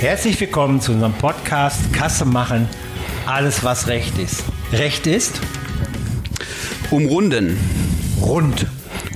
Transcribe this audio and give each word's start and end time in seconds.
Herzlich 0.00 0.40
willkommen 0.40 0.80
zu 0.80 0.92
unserem 0.92 1.12
Podcast 1.14 1.92
Kasse 1.92 2.24
machen, 2.24 2.68
alles 3.26 3.64
was 3.64 3.86
recht 3.88 4.18
ist. 4.18 4.44
Recht 4.72 5.06
ist 5.06 5.40
Umrunden. 6.90 7.58
rund. 8.20 8.66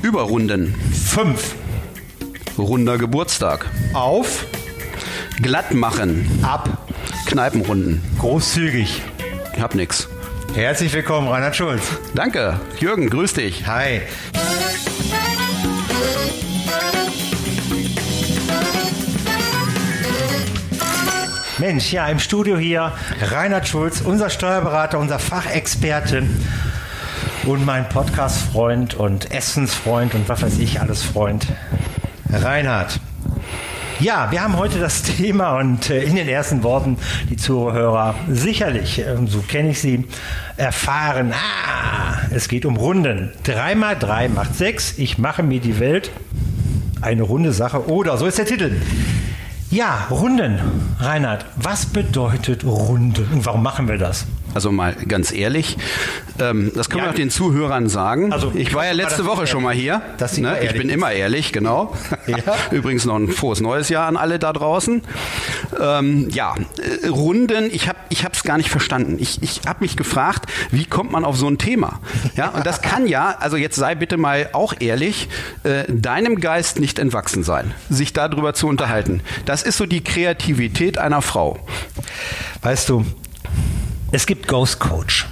Überrunden. 0.03 0.75
Fünf 0.93 1.55
Runder 2.59 2.99
Geburtstag. 2.99 3.67
auf, 3.93 4.47
Glatt 5.43 5.73
machen. 5.75 6.29
ab, 6.43 6.89
Kneipenrunden. 7.27 8.03
großzügig. 8.19 9.03
Ich 9.55 9.61
hab 9.61 9.75
nix. 9.75 10.09
Herzlich 10.55 10.93
willkommen, 10.93 11.29
Reinhard 11.29 11.55
Schulz. 11.57 11.83
Danke. 12.15 12.59
Jürgen, 12.81 13.09
grüß 13.09 13.35
dich. 13.35 13.67
Hi. 13.67 14.01
Mensch, 21.61 21.93
ja, 21.93 22.07
im 22.07 22.19
Studio 22.19 22.57
hier 22.57 22.91
Reinhard 23.21 23.69
Schulz, 23.69 24.01
unser 24.01 24.31
Steuerberater, 24.31 24.99
unser 24.99 25.19
Fachexperte 25.19 26.23
und 27.45 27.67
mein 27.67 27.87
Podcast-Freund 27.87 28.95
und 28.95 29.31
Essensfreund 29.31 30.15
und 30.15 30.27
was 30.31 30.41
weiß 30.41 30.59
ich 30.59 30.81
alles 30.81 31.03
Freund, 31.03 31.47
Reinhard. 32.33 32.99
Ja, 33.99 34.31
wir 34.31 34.43
haben 34.43 34.57
heute 34.57 34.79
das 34.79 35.03
Thema 35.19 35.59
und 35.59 35.91
äh, 35.91 36.03
in 36.03 36.17
den 36.17 36.31
ersten 36.31 36.63
Worten 36.63 36.97
die 37.29 37.37
Zuhörer 37.37 38.15
sicherlich, 38.31 39.05
ähm, 39.07 39.29
so 39.29 39.41
kenne 39.41 39.69
ich 39.73 39.83
sie, 39.83 40.09
erfahren, 40.57 41.35
ah, 41.35 42.23
es 42.31 42.49
geht 42.49 42.65
um 42.65 42.79
Runden. 42.79 43.33
3 43.43 43.75
mal 43.75 43.99
3 43.99 44.31
macht 44.31 44.57
6, 44.57 44.95
ich 44.97 45.19
mache 45.19 45.43
mir 45.43 45.61
die 45.61 45.79
Welt 45.79 46.11
eine 47.03 47.23
runde 47.23 47.53
Sache 47.53 47.87
oder, 47.87 48.17
so 48.17 48.25
ist 48.25 48.39
der 48.39 48.47
Titel. 48.47 48.81
Ja, 49.71 50.07
Runden. 50.11 50.90
Reinhard, 51.01 51.47
was 51.57 51.87
bedeutet 51.87 52.63
Runden 52.63 53.27
und 53.33 53.47
warum 53.47 53.63
machen 53.63 53.89
wir 53.89 53.97
das? 53.97 54.27
Also 54.55 54.73
mal 54.73 54.95
ganz 55.07 55.33
ehrlich, 55.33 55.77
ähm, 56.41 56.73
das 56.75 56.91
können 56.91 57.01
Ja, 57.01 57.05
wir 57.07 57.11
auch 57.11 57.15
den 57.17 57.31
Zuhörern 57.31 57.89
sagen. 57.89 58.33
Also, 58.33 58.53
ich 58.55 58.75
war 58.75 58.87
ja 58.87 58.93
letzte 58.93 59.19
das 59.19 59.27
Woche 59.27 59.47
schon 59.47 59.63
mal 59.63 59.75
hier. 59.75 60.03
Sie 60.27 60.41
ne? 60.41 60.59
Ich 60.63 60.73
bin 60.73 60.89
immer 60.89 61.13
ehrlich, 61.13 61.53
genau. 61.53 61.97
Ja. 62.27 62.39
Übrigens 62.71 63.05
noch 63.05 63.17
ein 63.17 63.29
frohes 63.29 63.61
neues 63.61 63.89
Jahr 63.89 64.07
an 64.07 64.17
alle 64.17 64.39
da 64.39 64.53
draußen. 64.53 65.03
Ähm, 65.81 66.29
ja, 66.31 66.55
äh, 67.03 67.09
Runden, 67.09 67.71
ich 67.73 67.89
habe 67.89 67.99
ich 68.09 68.25
es 68.25 68.45
gar 68.45 68.57
nicht 68.57 68.71
verstanden. 68.71 69.17
Ich, 69.19 69.43
ich 69.43 69.63
habe 69.67 69.81
mich 69.81 69.97
gefragt, 69.97 70.51
wie 70.71 70.85
kommt 70.85 71.13
man 71.13 71.25
auf 71.25 71.37
so 71.37 71.47
ein 71.49 71.59
Thema? 71.59 72.01
Ja, 72.37 72.49
und 72.51 72.67
das 72.67 72.83
kann 72.83 73.07
ja, 73.07 73.37
also 73.39 73.57
jetzt 73.57 73.77
sei 73.77 73.95
bitte 73.95 74.17
mal 74.17 74.51
auch 74.53 74.75
ehrlich, 74.81 75.29
äh, 75.63 75.85
deinem 75.89 76.41
Geist 76.41 76.81
nicht 76.81 76.99
entwachsen 76.99 77.43
sein, 77.43 77.73
sich 77.89 78.13
darüber 78.13 78.55
zu 78.55 78.67
unterhalten. 78.67 79.23
Das 79.45 79.63
ist 79.63 79.77
so 79.77 79.87
die 79.87 80.03
Kreativität 80.03 80.99
einer 80.99 81.23
Frau. 81.23 81.59
Weißt 82.63 82.89
du, 82.89 83.05
es 84.13 84.27
gibt 84.27 84.49
Ghost 84.49 84.81
Coach. 84.81 85.27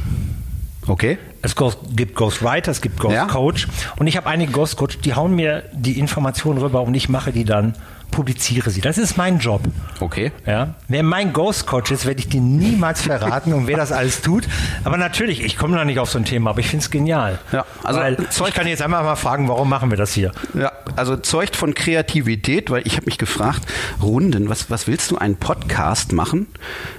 Okay? 0.86 1.18
Es 1.42 1.54
Ghost, 1.54 1.78
gibt 1.94 2.14
Ghostwriter, 2.14 2.70
es 2.70 2.80
gibt 2.80 2.98
Ghost 2.98 3.14
Ja. 3.14 3.26
Coach. 3.26 3.68
Und 3.96 4.06
ich 4.06 4.16
habe 4.16 4.26
einige 4.26 4.52
Ghost 4.52 4.76
Coach, 4.76 4.98
die 4.98 5.14
hauen 5.14 5.34
mir 5.34 5.64
die 5.72 5.98
Informationen 5.98 6.58
rüber 6.58 6.82
und 6.82 6.94
ich 6.94 7.08
mache 7.08 7.32
die 7.32 7.44
dann, 7.44 7.74
publiziere 8.10 8.70
sie. 8.70 8.80
Das 8.80 8.98
ist 8.98 9.16
mein 9.16 9.38
Job. 9.38 9.62
Okay. 10.00 10.32
Ja. 10.46 10.74
Wer 10.88 11.02
mein 11.02 11.32
Ghost 11.32 11.66
Coach 11.66 11.90
ist, 11.90 12.06
werde 12.06 12.20
ich 12.20 12.28
dir 12.28 12.40
niemals 12.40 13.02
verraten 13.02 13.52
und 13.52 13.66
wer 13.66 13.76
das 13.76 13.92
alles 13.92 14.22
tut. 14.22 14.48
Aber 14.84 14.96
natürlich, 14.96 15.42
ich 15.42 15.56
komme 15.56 15.76
noch 15.76 15.84
nicht 15.84 15.98
auf 15.98 16.10
so 16.10 16.18
ein 16.18 16.24
Thema, 16.24 16.50
aber 16.50 16.60
ich 16.60 16.68
finde 16.68 16.84
es 16.84 16.90
genial. 16.90 17.38
Ja, 17.52 17.64
also 17.84 18.00
Weil 18.00 18.16
Zeug- 18.30 18.48
ich 18.48 18.54
kann 18.54 18.66
jetzt 18.66 18.82
einmal 18.82 19.02
mal 19.04 19.16
fragen, 19.16 19.48
warum 19.48 19.68
machen 19.68 19.90
wir 19.90 19.96
das 19.98 20.12
hier? 20.12 20.32
Ja, 20.54 20.72
also 20.96 21.16
zeugt 21.16 21.54
von 21.56 21.74
Kreativität, 21.74 22.70
weil 22.70 22.86
ich 22.86 22.96
habe 22.96 23.06
mich 23.06 23.18
gefragt, 23.18 23.62
Runden, 24.02 24.48
was, 24.48 24.70
was 24.70 24.86
willst 24.86 25.10
du 25.10 25.18
einen 25.18 25.36
Podcast 25.36 26.12
machen 26.12 26.46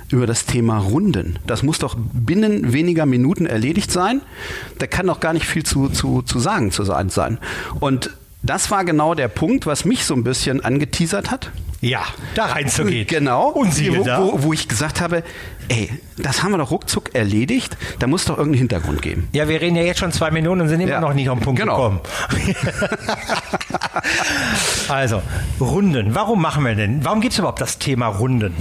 über 0.10 0.28
das 0.28 0.46
Thema 0.46 0.78
Runden? 0.78 1.40
Das 1.48 1.64
muss 1.64 1.80
doch 1.80 1.96
binnen 1.98 2.72
weniger 2.74 3.06
Minuten 3.06 3.46
erledigt 3.46 3.92
sein. 3.92 4.22
Da 4.78 4.88
kann 4.88 5.08
doch 5.08 5.20
gar 5.20 5.34
nicht 5.34 5.46
viel 5.46 5.64
zu, 5.64 5.90
zu, 5.90 6.22
zu 6.22 6.40
sagen 6.40 6.72
zu 6.72 6.84
sein. 6.84 7.10
sein. 7.10 7.40
Und 7.80 8.12
das 8.42 8.72
war 8.72 8.86
genau 8.86 9.16
der 9.16 9.28
Punkt, 9.28 9.66
was 9.66 9.86
mich 9.86 10.06
so 10.06 10.14
ein 10.14 10.24
bisschen 10.24 10.64
angeteasert 10.64 11.32
hat. 11.32 11.52
Ja, 11.82 12.02
da 12.36 12.46
reinzugehen. 12.48 13.08
Genau. 13.08 13.48
Und 13.50 13.74
sie 13.74 13.96
wo, 13.98 14.06
wo, 14.06 14.44
wo 14.44 14.54
ich 14.54 14.68
gesagt 14.68 15.00
habe, 15.00 15.24
ey, 15.70 15.90
das 16.18 16.44
haben 16.44 16.52
wir 16.52 16.58
doch 16.58 16.72
ruckzuck 16.72 17.16
erledigt. 17.16 17.78
Da 18.00 18.08
muss 18.08 18.26
doch 18.26 18.38
irgendeinen 18.38 18.60
Hintergrund 18.60 19.02
geben. 19.02 19.30
Ja, 19.32 19.48
wir 19.48 19.62
reden 19.62 19.78
ja 19.78 19.84
jetzt 19.84 20.00
schon 20.00 20.12
zwei 20.12 20.30
Minuten 20.32 20.60
und 20.62 20.68
sind 20.68 20.82
immer 20.82 20.92
Ja. 20.92 21.00
noch 21.02 21.14
nicht 21.14 21.30
auf 21.30 21.40
den 21.40 21.44
Punkt 21.46 21.60
Genau. 21.62 21.76
gekommen. 21.78 22.00
also, 24.90 25.22
Runden. 25.62 26.16
Warum 26.16 26.42
machen 26.42 26.66
wir 26.66 26.76
denn? 26.76 27.06
Warum 27.06 27.22
gibt 27.22 27.32
es 27.34 27.40
überhaupt 27.40 27.62
das 27.62 27.78
Thema 27.78 28.08
Runden? 28.08 28.54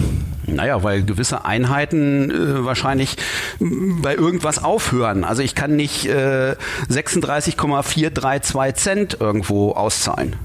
Naja, 0.55 0.83
weil 0.83 1.03
gewisse 1.05 1.45
Einheiten 1.45 2.31
äh, 2.31 2.65
wahrscheinlich 2.65 3.17
bei 3.61 4.15
irgendwas 4.15 4.63
aufhören. 4.63 5.25
Also 5.25 5.43
ich 5.43 5.55
kann 5.55 5.77
nicht 5.77 6.07
äh, 6.07 6.57
36,432 6.89 8.75
Cent 8.83 9.17
irgendwo 9.21 9.73
auszahlen. 9.73 10.37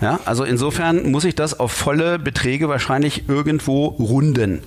Ja, 0.00 0.18
also 0.24 0.44
insofern 0.44 1.10
muss 1.10 1.24
ich 1.24 1.36
das 1.36 1.58
auf 1.58 1.70
volle 1.70 2.18
Beträge 2.18 2.68
wahrscheinlich 2.68 3.28
irgendwo 3.28 3.86
runden. 3.86 4.60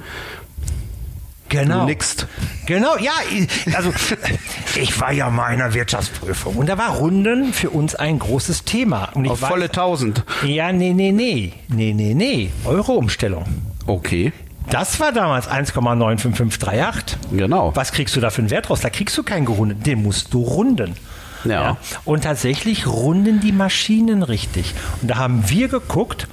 Genau. 1.50 1.82
Du 1.82 1.86
nickst. 1.86 2.28
Genau, 2.66 2.98
ja, 2.98 3.12
ich- 3.32 3.76
also 3.76 3.94
ich 4.82 5.00
war 5.00 5.12
ja 5.14 5.30
mal 5.30 5.54
in 5.54 5.62
einer 5.62 5.74
Wirtschaftsprüfung 5.74 6.56
und 6.56 6.68
da 6.68 6.78
war 6.78 6.96
Runden 6.98 7.54
für 7.54 7.70
uns 7.70 7.94
ein 7.96 8.18
großes 8.20 8.64
Thema. 8.66 9.10
Und 9.14 9.26
ich 9.26 9.32
Auf 9.32 9.44
weiß- 9.44 9.48
volle 9.48 9.66
1000. 9.66 10.24
Ja, 10.46 10.72
nee, 10.72 10.94
nee, 10.94 11.12
nee, 11.12 11.54
nee, 11.68 11.94
nee, 11.94 12.14
nee, 12.14 12.52
Euro-Umstellung. 12.66 13.46
Okay, 13.88 14.34
Das 14.72 15.00
war 15.00 15.12
damals 15.12 15.48
1,95538. 15.48 17.18
genau. 17.32 17.72
Was 17.76 17.92
kriegst 17.92 18.16
du 18.16 18.20
da 18.22 18.30
für 18.32 18.40
einen 18.42 18.50
Wert 18.50 18.70
raus? 18.70 18.82
Da 18.82 18.90
kriegst 18.90 19.16
du 19.18 19.24
keinen 19.24 19.46
gerundet, 19.46 19.86
den 19.86 20.02
musst 20.02 20.34
du 20.34 20.42
runden. 20.42 20.96
Ja. 21.44 21.78
Und 22.06 22.24
tatsächlich 22.24 22.88
runden 22.88 23.40
die 23.40 23.52
Maschinen 23.52 24.24
richtig. 24.24 24.74
Und 25.04 25.10
da 25.12 25.18
haben 25.18 25.48
wir 25.48 25.68
geguckt, 25.68 26.28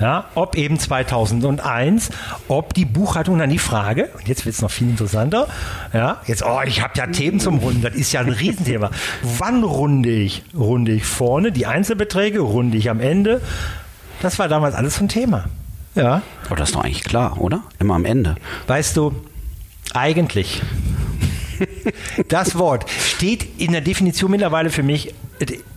ja, 0.00 0.26
ob 0.34 0.56
eben 0.56 0.78
2001, 0.78 2.10
ob 2.46 2.74
die 2.74 2.84
Buchhaltung 2.84 3.38
dann 3.38 3.50
die 3.50 3.58
Frage, 3.58 4.10
und 4.16 4.28
jetzt 4.28 4.46
wird 4.46 4.54
es 4.54 4.62
noch 4.62 4.70
viel 4.70 4.90
interessanter, 4.90 5.48
ja, 5.92 6.20
jetzt, 6.26 6.44
oh, 6.44 6.60
ich 6.64 6.82
habe 6.82 6.92
ja 6.96 7.06
Themen 7.08 7.40
zum 7.40 7.58
Runden, 7.58 7.82
das 7.82 7.94
ist 7.94 8.12
ja 8.12 8.20
ein 8.20 8.28
Riesenthema. 8.28 8.90
Wann 9.22 9.64
runde 9.64 10.10
ich? 10.10 10.44
Runde 10.56 10.92
ich 10.92 11.04
vorne 11.04 11.50
die 11.52 11.66
Einzelbeträge, 11.66 12.40
runde 12.40 12.76
ich 12.78 12.90
am 12.90 13.00
Ende? 13.00 13.40
Das 14.22 14.38
war 14.38 14.48
damals 14.48 14.74
alles 14.74 14.96
so 14.96 15.04
ein 15.04 15.08
Thema. 15.08 15.44
Ja. 15.94 16.22
Aber 16.46 16.56
das 16.56 16.70
ist 16.70 16.74
doch 16.76 16.84
eigentlich 16.84 17.04
klar, 17.04 17.40
oder? 17.40 17.62
Immer 17.78 17.94
am 17.94 18.04
Ende. 18.04 18.36
Weißt 18.66 18.96
du, 18.96 19.14
eigentlich, 19.94 20.62
das 22.28 22.56
Wort 22.56 22.88
steht 22.90 23.60
in 23.60 23.72
der 23.72 23.80
Definition 23.80 24.30
mittlerweile 24.30 24.70
für 24.70 24.82
mich, 24.82 25.14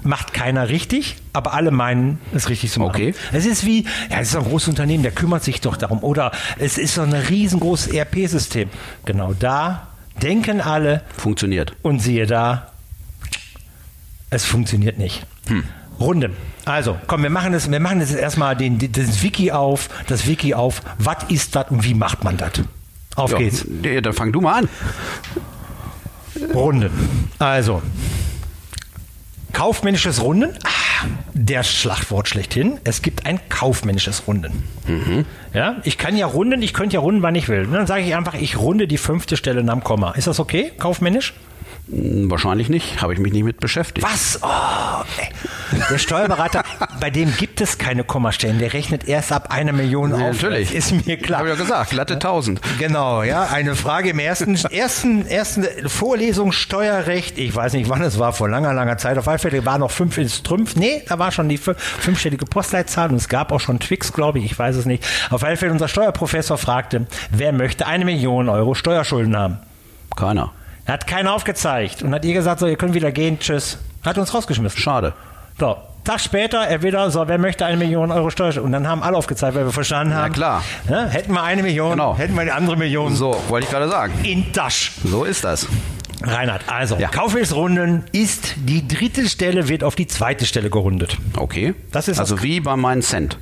macht 0.04 0.34
keiner 0.34 0.70
richtig, 0.70 1.16
aber 1.34 1.54
alle 1.54 1.72
meinen, 1.72 2.20
es 2.34 2.50
richtig 2.50 2.72
zu 2.72 2.80
machen. 2.80 2.90
Okay. 2.90 3.14
Es 3.32 3.46
ist 3.46 3.66
wie, 3.66 3.84
ja, 4.10 4.20
es 4.20 4.30
ist 4.30 4.36
ein 4.36 4.44
großes 4.44 4.70
Unternehmen, 4.70 5.04
der 5.04 5.12
kümmert 5.12 5.44
sich 5.44 5.62
doch 5.62 5.78
darum. 5.78 6.00
Oder 6.04 6.32
es 6.58 6.78
ist 6.78 6.96
so 6.96 7.02
ein 7.02 7.14
riesengroßes 7.14 7.88
ERP-System. 7.94 8.70
Genau 9.06 9.34
da 9.34 9.88
denken 10.22 10.62
alle 10.62 11.02
Funktioniert. 11.18 11.74
und 11.82 12.00
siehe 12.00 12.26
da, 12.26 12.72
es 14.30 14.46
funktioniert 14.46 14.98
nicht. 14.98 15.26
Runde. 16.00 16.32
Also, 16.66 16.98
komm, 17.08 17.24
wir 17.24 17.30
machen 17.30 17.54
das, 17.54 17.70
wir 17.70 17.80
machen 17.80 18.00
das 18.00 18.12
jetzt 18.12 18.20
erstmal 18.22 18.56
den, 18.56 18.78
das 18.92 19.22
Wiki 19.24 19.52
auf, 19.52 19.90
das 20.08 20.28
Wiki 20.28 20.54
auf, 20.54 20.82
was 20.98 21.18
ist 21.30 21.56
das 21.56 21.70
und 21.70 21.84
wie 21.84 21.94
macht 21.94 22.24
man 22.24 22.38
das? 22.38 22.52
Auf 23.16 23.32
Ja, 23.32 23.38
geht's. 23.38 23.66
dann 24.02 24.14
fang 24.14 24.32
du 24.32 24.42
mal 24.42 24.60
an. 24.64 24.70
Runden. 26.54 26.92
Also, 27.40 27.82
kaufmännisches 29.62 30.24
Runden. 30.24 30.58
Ah, 30.64 31.06
der 31.34 31.62
Schlagwort 31.62 32.28
schlechthin. 32.28 32.80
Es 32.84 33.04
gibt 33.04 33.28
ein 33.28 33.40
kaufmännisches 33.48 34.24
Runden. 34.26 34.64
Ja, 35.54 35.76
ich 35.84 36.00
kann 36.00 36.18
ja 36.18 36.26
runden, 36.26 36.64
ich 36.64 36.74
könnte 36.74 36.96
ja 36.96 37.00
runden, 37.00 37.22
wann 37.22 37.36
ich 37.36 37.48
will. 37.48 37.66
Und 37.66 37.74
dann 37.74 37.86
sage 37.86 38.02
ich 38.02 38.16
einfach, 38.16 38.34
ich 38.34 38.58
runde 38.58 38.88
die 38.88 38.98
fünfte 38.98 39.38
Stelle 39.38 39.64
nach 39.64 39.76
dem 39.76 39.84
Komma. 39.84 40.14
Ist 40.14 40.26
das 40.26 40.40
okay, 40.40 40.72
kaufmännisch? 40.80 41.36
Hm, 41.92 42.32
Wahrscheinlich 42.32 42.70
nicht, 42.70 43.02
habe 43.02 43.14
ich 43.14 43.20
mich 43.20 43.34
nicht 43.34 43.44
mit 43.44 43.60
beschäftigt. 43.60 44.08
Was? 44.08 44.40
Oh, 44.42 45.04
ey. 45.20 45.28
Der 45.90 45.98
Steuerberater, 45.98 46.64
bei 47.00 47.10
dem 47.10 47.36
gibt 47.36 47.60
es 47.62 47.78
keine 47.78 48.04
Kommastellen. 48.04 48.60
Der 48.60 48.74
rechnet 48.74 49.08
erst 49.08 49.32
ab 49.32 49.52
einer 49.52 49.74
Million 49.74 50.12
Ja, 50.12 50.16
auf. 50.30 50.34
natürlich. 50.42 50.68
Das 50.74 50.92
ist 50.92 51.06
mir 51.06 51.18
klar. 51.18 51.40
Habe 51.40 51.50
ich 51.50 51.56
ja 51.58 51.62
gesagt, 51.62 51.90
glatte 51.92 52.14
1000. 52.16 52.62
Genau, 52.80 53.24
ja. 53.24 53.46
Eine 53.46 53.76
Frage 53.76 54.10
im 54.10 54.20
ersten, 54.20 54.56
ersten, 54.56 55.26
ersten 55.28 55.66
Vorlesung 55.88 56.52
Steuerrecht. 56.52 57.38
Ich 57.38 57.54
weiß 57.56 57.74
nicht, 57.74 57.90
wann 57.90 58.02
es 58.02 58.20
war, 58.20 58.32
vor 58.34 58.48
langer, 58.50 58.74
langer 58.74 58.98
Zeit. 58.98 59.18
Auf 59.18 59.28
alle 59.28 59.40
Fälle 59.40 59.66
war 59.66 59.78
noch 59.78 59.92
fünf 59.92 60.18
ins 60.18 60.44
Trümpf. 60.44 60.76
Nee, 60.76 61.04
da 61.08 61.20
war 61.20 61.32
schon 61.32 61.50
die 61.50 61.58
fün- 61.60 61.76
fünfstellige 61.78 62.46
Postleitzahl 62.46 63.10
und 63.10 63.16
es 63.16 63.28
gab 63.30 63.52
auch 63.52 63.60
schon 63.60 63.80
Twix, 63.80 64.14
glaube 64.14 64.40
ich. 64.40 64.46
Ich 64.46 64.58
weiß 64.60 64.76
es 64.76 64.86
nicht. 64.86 65.04
Auf 65.30 65.44
alle 65.44 65.58
Fälle, 65.58 65.72
unser 65.72 65.88
Steuerprofessor 65.88 66.58
fragte, 66.58 67.06
wer 67.32 67.52
möchte 67.54 67.86
eine 67.88 68.06
Million 68.06 68.50
Euro 68.50 68.76
Steuerschulden 68.76 69.36
haben? 69.38 69.58
Keiner. 70.16 70.52
Er 70.92 70.96
hat 70.96 71.08
keinen 71.08 71.28
aufgezeigt 71.30 72.04
und 72.04 72.14
hat 72.14 72.26
ihr 72.26 72.34
gesagt, 72.34 72.60
so, 72.60 72.68
ihr 72.68 72.76
könnt 72.76 72.94
wieder 72.94 73.14
gehen, 73.14 73.40
tschüss. 73.40 73.78
Hat 74.04 74.18
uns 74.18 74.34
rausgeschmissen. 74.34 74.78
Schade. 74.78 75.14
So, 75.58 75.78
Tag 76.04 76.20
später, 76.20 76.58
er 76.68 76.84
wieder, 76.84 77.10
so, 77.12 77.26
wer 77.30 77.38
möchte 77.38 77.66
eine 77.66 77.78
Million 77.78 78.12
Euro 78.12 78.30
Steuer? 78.30 78.62
Und 78.62 78.74
dann 78.74 78.86
haben 78.90 79.02
alle 79.02 79.16
aufgezeigt, 79.16 79.56
weil 79.56 79.64
wir 79.64 79.72
verstanden 79.72 80.14
haben. 80.14 80.34
klar. 80.34 80.62
Ja, 80.90 81.06
hätten 81.06 81.32
wir 81.32 81.44
eine 81.44 81.64
Million, 81.64 81.92
Genau. 81.92 82.18
hätten 82.18 82.36
wir 82.36 82.44
die 82.44 82.52
andere 82.52 82.76
Million 82.76 83.16
So, 83.16 83.42
wollte 83.48 83.68
ich 83.68 83.72
gerade 83.72 83.88
sagen. 83.88 84.12
in 84.24 84.52
Tasch. 84.52 84.92
So 85.06 85.24
ist 85.24 85.46
das. 85.46 85.66
Reinhard, 86.24 86.64
also, 86.68 86.98
Ja. 86.98 87.08
Kaufmännisrunden 87.08 88.04
ist 88.12 88.56
die 88.58 88.86
dritte 88.86 89.30
Stelle, 89.30 89.70
wird 89.70 89.86
auf 89.86 89.96
die 89.96 90.08
zweite 90.08 90.46
Stelle 90.46 90.70
gerundet. 90.70 91.18
Okay. 91.38 91.74
Das 91.94 92.10
ist 92.10 92.20
also 92.20 92.44
wie 92.44 92.60
bei 92.60 92.76
meinen 92.76 93.02
Cent. 93.02 93.38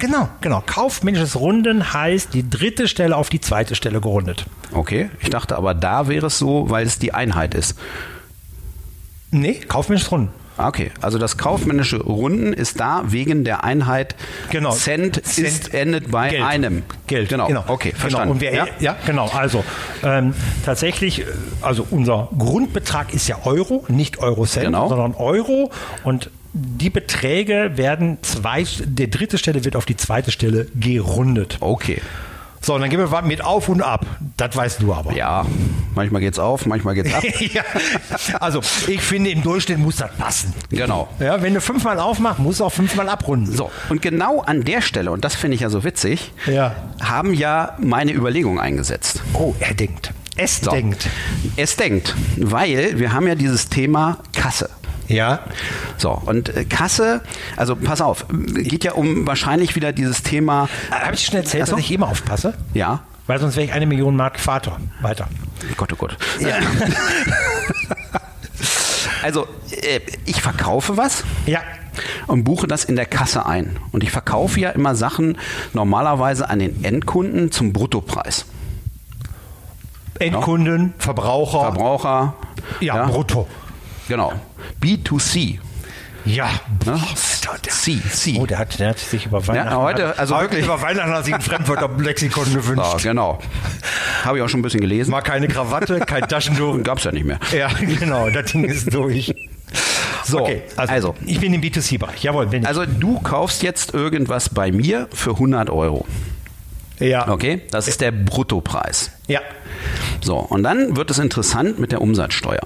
Genau, 0.00 0.28
genau. 0.40 0.62
Kaufmännisches 0.64 1.36
Runden 1.36 1.92
heißt 1.92 2.32
die 2.34 2.48
dritte 2.48 2.88
Stelle 2.88 3.16
auf 3.16 3.28
die 3.28 3.40
zweite 3.40 3.74
Stelle 3.74 4.00
gerundet. 4.00 4.46
Okay. 4.72 5.10
Ich 5.20 5.30
dachte 5.30 5.56
aber, 5.56 5.74
da 5.74 6.08
wäre 6.08 6.26
es 6.26 6.38
so, 6.38 6.70
weil 6.70 6.86
es 6.86 6.98
die 6.98 7.12
Einheit 7.14 7.54
ist. 7.54 7.78
Nee, 9.30 9.54
kaufmännisches 9.54 10.10
Runden. 10.10 10.30
Okay, 10.60 10.90
also 11.00 11.18
das 11.18 11.38
kaufmännische 11.38 11.98
Runden 12.02 12.52
ist 12.52 12.80
da 12.80 13.02
wegen 13.06 13.44
der 13.44 13.62
Einheit 13.62 14.16
Genau. 14.50 14.72
Cent, 14.72 15.24
Cent 15.24 15.46
ist 15.46 15.72
endet 15.72 16.10
bei 16.10 16.30
Geld. 16.30 16.42
einem. 16.42 16.82
Geld. 17.06 17.28
Genau. 17.28 17.48
Okay, 17.68 17.92
verstanden. 17.94 18.16
Genau. 18.24 18.32
Und 18.32 18.40
wir, 18.40 18.52
ja? 18.52 18.66
ja? 18.80 18.96
genau. 19.06 19.28
Also 19.32 19.62
ähm, 20.02 20.34
tatsächlich, 20.64 21.20
äh, 21.20 21.24
also 21.62 21.86
unser 21.90 22.28
Grundbetrag 22.36 23.14
ist 23.14 23.28
ja 23.28 23.36
Euro, 23.44 23.84
nicht 23.86 24.18
Euro-Cent, 24.18 24.66
Genau. 24.66 24.88
sondern 24.88 25.14
Euro. 25.14 25.70
Und 26.02 26.30
die 26.52 26.90
Beträge 26.90 27.72
werden 27.76 28.18
zwei, 28.22 28.64
der 28.84 29.08
dritte 29.08 29.38
Stelle 29.38 29.64
wird 29.64 29.76
auf 29.76 29.84
die 29.86 29.96
zweite 29.96 30.30
Stelle 30.30 30.66
gerundet. 30.74 31.58
Okay. 31.60 32.00
So, 32.60 32.74
und 32.74 32.80
dann 32.80 32.90
gehen 32.90 32.98
wir 32.98 33.22
mit 33.22 33.40
auf 33.44 33.68
und 33.68 33.82
ab. 33.82 34.04
Das 34.36 34.56
weißt 34.56 34.82
du 34.82 34.92
aber. 34.92 35.12
Ja, 35.14 35.46
manchmal 35.94 36.20
geht's 36.20 36.40
auf, 36.40 36.66
manchmal 36.66 36.94
geht's 36.96 37.14
ab. 37.14 37.22
ja. 37.38 37.62
Also 38.40 38.60
ich 38.88 39.00
finde, 39.00 39.30
im 39.30 39.42
Durchschnitt 39.44 39.78
muss 39.78 39.96
das 39.96 40.10
passen. 40.16 40.52
genau. 40.68 41.08
Ja, 41.20 41.40
wenn 41.40 41.54
du 41.54 41.60
fünfmal 41.60 42.00
aufmachst, 42.00 42.40
musst 42.40 42.58
du 42.58 42.64
auch 42.64 42.72
fünfmal 42.72 43.08
abrunden. 43.08 43.54
So, 43.54 43.70
und 43.90 44.02
genau 44.02 44.40
an 44.40 44.64
der 44.64 44.80
Stelle, 44.82 45.12
und 45.12 45.24
das 45.24 45.36
finde 45.36 45.54
ich 45.54 45.60
ja 45.60 45.70
so 45.70 45.84
witzig, 45.84 46.32
Ja. 46.46 46.74
haben 47.00 47.32
ja 47.32 47.76
meine 47.78 48.12
Überlegungen 48.12 48.58
eingesetzt. 48.58 49.22
Oh, 49.34 49.54
er 49.60 49.74
denkt. 49.74 50.12
Es 50.36 50.60
So. 50.60 50.72
denkt. 50.72 51.08
Es 51.56 51.76
denkt, 51.76 52.16
weil 52.36 52.98
wir 52.98 53.12
haben 53.12 53.28
ja 53.28 53.36
dieses 53.36 53.68
Thema 53.68 54.18
Kasse. 54.34 54.68
Ja. 55.08 55.40
So, 55.96 56.10
und 56.10 56.54
äh, 56.54 56.64
Kasse, 56.64 57.22
also 57.56 57.74
pass 57.76 58.00
auf, 58.00 58.26
geht 58.54 58.84
ja 58.84 58.92
um 58.92 59.26
wahrscheinlich 59.26 59.74
wieder 59.74 59.92
dieses 59.92 60.22
Thema, 60.22 60.68
Habe 60.90 61.14
ich 61.14 61.24
schon 61.24 61.36
erzählt, 61.36 61.64
Ach 61.64 61.68
so. 61.68 61.76
dass 61.76 61.84
ich 61.84 61.90
immer 61.92 62.08
aufpasse? 62.08 62.54
ja, 62.74 63.00
Weil 63.26 63.40
sonst 63.40 63.56
wäre 63.56 63.64
ich 63.66 63.72
eine 63.72 63.86
Million 63.86 64.14
Mark 64.16 64.38
Vater. 64.38 64.76
Weiter. 65.00 65.26
Gott, 65.76 65.92
oh 65.92 65.96
Gott. 65.96 66.16
also, 69.22 69.46
äh, 69.82 70.00
ich 70.24 70.40
verkaufe 70.42 70.96
was 70.96 71.24
Ja. 71.46 71.60
und 72.26 72.44
buche 72.44 72.66
das 72.66 72.84
in 72.84 72.96
der 72.96 73.06
Kasse 73.06 73.46
ein. 73.46 73.76
Und 73.92 74.02
ich 74.04 74.10
verkaufe 74.10 74.60
ja 74.60 74.70
immer 74.70 74.94
Sachen 74.94 75.38
normalerweise 75.72 76.48
an 76.48 76.58
den 76.60 76.84
Endkunden 76.84 77.50
zum 77.50 77.72
Bruttopreis. 77.72 78.46
Endkunden, 80.18 80.94
Verbraucher. 80.98 81.60
Verbraucher. 81.60 82.34
ja, 82.80 83.06
brutto. 83.06 83.46
Genau. 84.08 84.32
B2C. 84.82 85.58
Ja. 86.24 86.50
Ne? 86.84 87.00
Boah, 87.44 87.56
der- 87.64 87.72
C, 87.72 87.98
C. 88.12 88.36
Oh, 88.38 88.44
der 88.46 88.58
hat, 88.58 88.78
der 88.78 88.90
hat 88.90 88.98
sich 88.98 89.26
über 89.26 89.46
Weihnachten. 89.46 89.76
heute, 89.76 90.08
hat, 90.08 90.18
also 90.18 90.36
heute 90.36 90.50
wirklich- 90.50 90.64
über 90.64 90.82
Weihnachten 90.82 91.10
hat 91.12 91.24
sich 91.24 91.34
ein 91.34 91.40
Fremdwörter 91.40 91.88
Lexikon 91.98 92.52
gewünscht. 92.52 93.02
Ja, 93.04 93.10
genau. 93.12 93.38
Habe 94.24 94.38
ich 94.38 94.44
auch 94.44 94.48
schon 94.48 94.60
ein 94.60 94.62
bisschen 94.62 94.80
gelesen. 94.80 95.10
Mal 95.10 95.22
keine 95.22 95.48
Krawatte, 95.48 96.00
kein 96.00 96.28
Taschentuch. 96.28 96.82
Gab 96.82 96.98
es 96.98 97.04
ja 97.04 97.12
nicht 97.12 97.24
mehr. 97.24 97.38
Ja, 97.56 97.68
genau, 97.80 98.28
das 98.28 98.52
Ding 98.52 98.64
ist 98.64 98.92
durch. 98.92 99.32
So, 100.24 100.40
okay, 100.42 100.62
also, 100.76 100.92
also. 100.92 101.14
ich 101.24 101.40
bin 101.40 101.54
im 101.54 101.62
B2C-Bereich. 101.62 102.22
Jawohl, 102.22 102.46
bin 102.46 102.62
ich. 102.62 102.68
Also 102.68 102.84
du 102.84 103.18
kaufst 103.20 103.62
jetzt 103.62 103.94
irgendwas 103.94 104.50
bei 104.50 104.70
mir 104.70 105.08
für 105.14 105.30
100 105.30 105.70
Euro. 105.70 106.04
ja. 106.98 107.26
Okay? 107.28 107.62
Das 107.70 107.88
ist 107.88 108.02
der 108.02 108.10
Bruttopreis. 108.12 109.10
Ja. 109.28 109.40
So, 110.20 110.36
und 110.36 110.62
dann 110.64 110.96
wird 110.96 111.10
es 111.10 111.18
interessant 111.18 111.78
mit 111.78 111.92
der 111.92 112.02
Umsatzsteuer. 112.02 112.60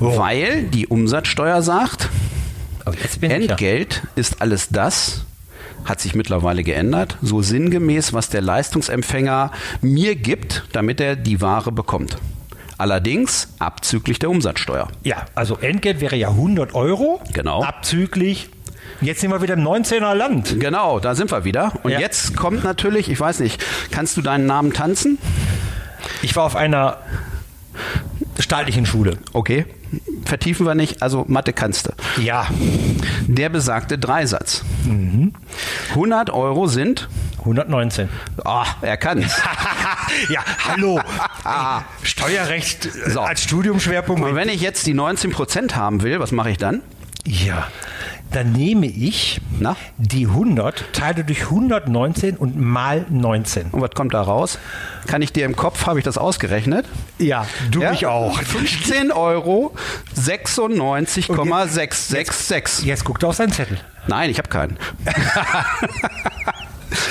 Oh. 0.00 0.16
Weil 0.18 0.64
die 0.64 0.86
Umsatzsteuer 0.86 1.62
sagt, 1.62 2.08
ich 3.02 3.22
ja. 3.22 3.28
Entgelt 3.30 4.02
ist 4.14 4.40
alles 4.42 4.68
das, 4.68 5.24
hat 5.84 6.00
sich 6.00 6.14
mittlerweile 6.14 6.62
geändert, 6.62 7.16
so 7.22 7.42
sinngemäß, 7.42 8.12
was 8.12 8.28
der 8.28 8.42
Leistungsempfänger 8.42 9.50
mir 9.80 10.16
gibt, 10.16 10.64
damit 10.72 11.00
er 11.00 11.16
die 11.16 11.40
Ware 11.40 11.72
bekommt. 11.72 12.18
Allerdings 12.78 13.48
abzüglich 13.58 14.18
der 14.18 14.28
Umsatzsteuer. 14.30 14.88
Ja, 15.02 15.24
also 15.34 15.56
Entgelt 15.56 16.00
wäre 16.00 16.16
ja 16.16 16.28
100 16.28 16.74
Euro. 16.74 17.20
Genau. 17.32 17.62
Abzüglich. 17.62 18.50
Jetzt 19.00 19.20
sind 19.20 19.30
wir 19.30 19.40
wieder 19.42 19.54
im 19.54 19.66
19er 19.66 20.14
Land. 20.14 20.60
Genau, 20.60 21.00
da 21.00 21.14
sind 21.14 21.30
wir 21.30 21.44
wieder. 21.44 21.72
Und 21.82 21.92
Ja. 21.92 22.00
jetzt 22.00 22.36
kommt 22.36 22.64
natürlich, 22.64 23.10
ich 23.10 23.18
weiß 23.18 23.40
nicht, 23.40 23.64
kannst 23.90 24.16
du 24.16 24.22
deinen 24.22 24.46
Namen 24.46 24.72
tanzen? 24.72 25.18
Ich 26.22 26.36
war 26.36 26.44
auf 26.44 26.56
einer 26.56 26.98
staatlichen 28.38 28.86
Schule. 28.86 29.18
Okay. 29.32 29.66
Vertiefen 30.26 30.66
wir 30.66 30.74
nicht, 30.74 31.02
also 31.02 31.24
Mathe 31.28 31.52
kannst 31.52 31.86
du. 31.86 32.22
Ja. 32.22 32.46
Der 33.26 33.48
besagte 33.48 33.96
Dreisatz. 33.96 34.64
100 35.90 36.30
Euro 36.30 36.66
sind, 36.66 37.08
119. 37.38 38.08
oh, 38.44 38.64
er 38.82 38.96
kann's. 38.96 39.40
ja, 40.30 40.40
hallo. 40.68 41.00
Steuerrecht 42.02 42.86
äh, 42.86 43.10
So. 43.10 43.20
als 43.20 43.42
Studiumschwerpunkt. 43.42 44.22
Und 44.24 44.34
wenn 44.34 44.48
ich 44.48 44.60
jetzt 44.60 44.86
die 44.86 44.94
19 44.94 45.30
Prozent 45.30 45.76
haben 45.76 46.02
will, 46.02 46.18
was 46.18 46.32
mache 46.32 46.50
ich 46.50 46.58
dann? 46.58 46.82
Ja, 47.24 47.68
dann 48.32 48.50
nehme 48.52 48.86
ich 48.86 49.40
Na? 49.60 49.76
die 49.98 50.26
100, 50.26 50.92
teile 50.92 51.22
durch 51.24 51.42
119 51.44 52.36
und 52.36 52.60
mal 52.60 53.06
19. 53.08 53.68
Und 53.70 53.80
was 53.80 53.90
kommt 53.92 54.12
da 54.14 54.20
raus? 54.22 54.58
Kann 55.06 55.22
ich 55.22 55.32
dir 55.32 55.44
im 55.46 55.54
Kopf, 55.56 55.86
habe 55.86 55.98
ich 56.00 56.04
das 56.04 56.18
ausgerechnet? 56.18 56.86
Ja, 57.18 57.46
du 57.70 57.80
Ja? 57.82 57.90
mich 57.90 58.06
auch. 58.06 58.38
15 58.42 59.12
Euro 59.12 59.74
96,666. 60.14 62.84
Jetzt 62.84 63.04
guckt 63.04 63.22
er 63.22 63.28
auf 63.30 63.36
seinen 63.36 63.52
Zettel. 63.52 63.78
Nein, 64.08 64.30
ich 64.30 64.38
habe 64.38 64.48
keinen. 64.48 64.76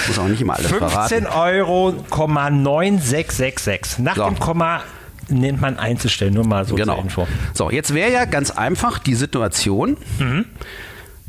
Muss 0.07 0.19
auch 0.19 0.27
nicht 0.27 0.41
immer 0.41 0.55
alles 0.55 0.67
15 0.71 0.89
verraten. 0.89 1.27
Euro, 1.27 1.93
9666. 2.09 3.99
Nach 3.99 4.15
So. 4.15 4.25
dem 4.25 4.39
Komma 4.39 4.81
nennt 5.27 5.59
man 5.59 5.77
Einzelstellen, 5.79 6.33
nur 6.35 6.45
mal 6.45 6.65
so 6.65 6.75
zur 6.75 6.85
Genau. 6.85 6.99
Info. 6.99 7.27
So, 7.53 7.71
jetzt 7.71 7.93
wäre 7.93 8.11
ja 8.11 8.25
ganz 8.25 8.51
einfach 8.51 8.99
die 8.99 9.15
Situation. 9.15 9.97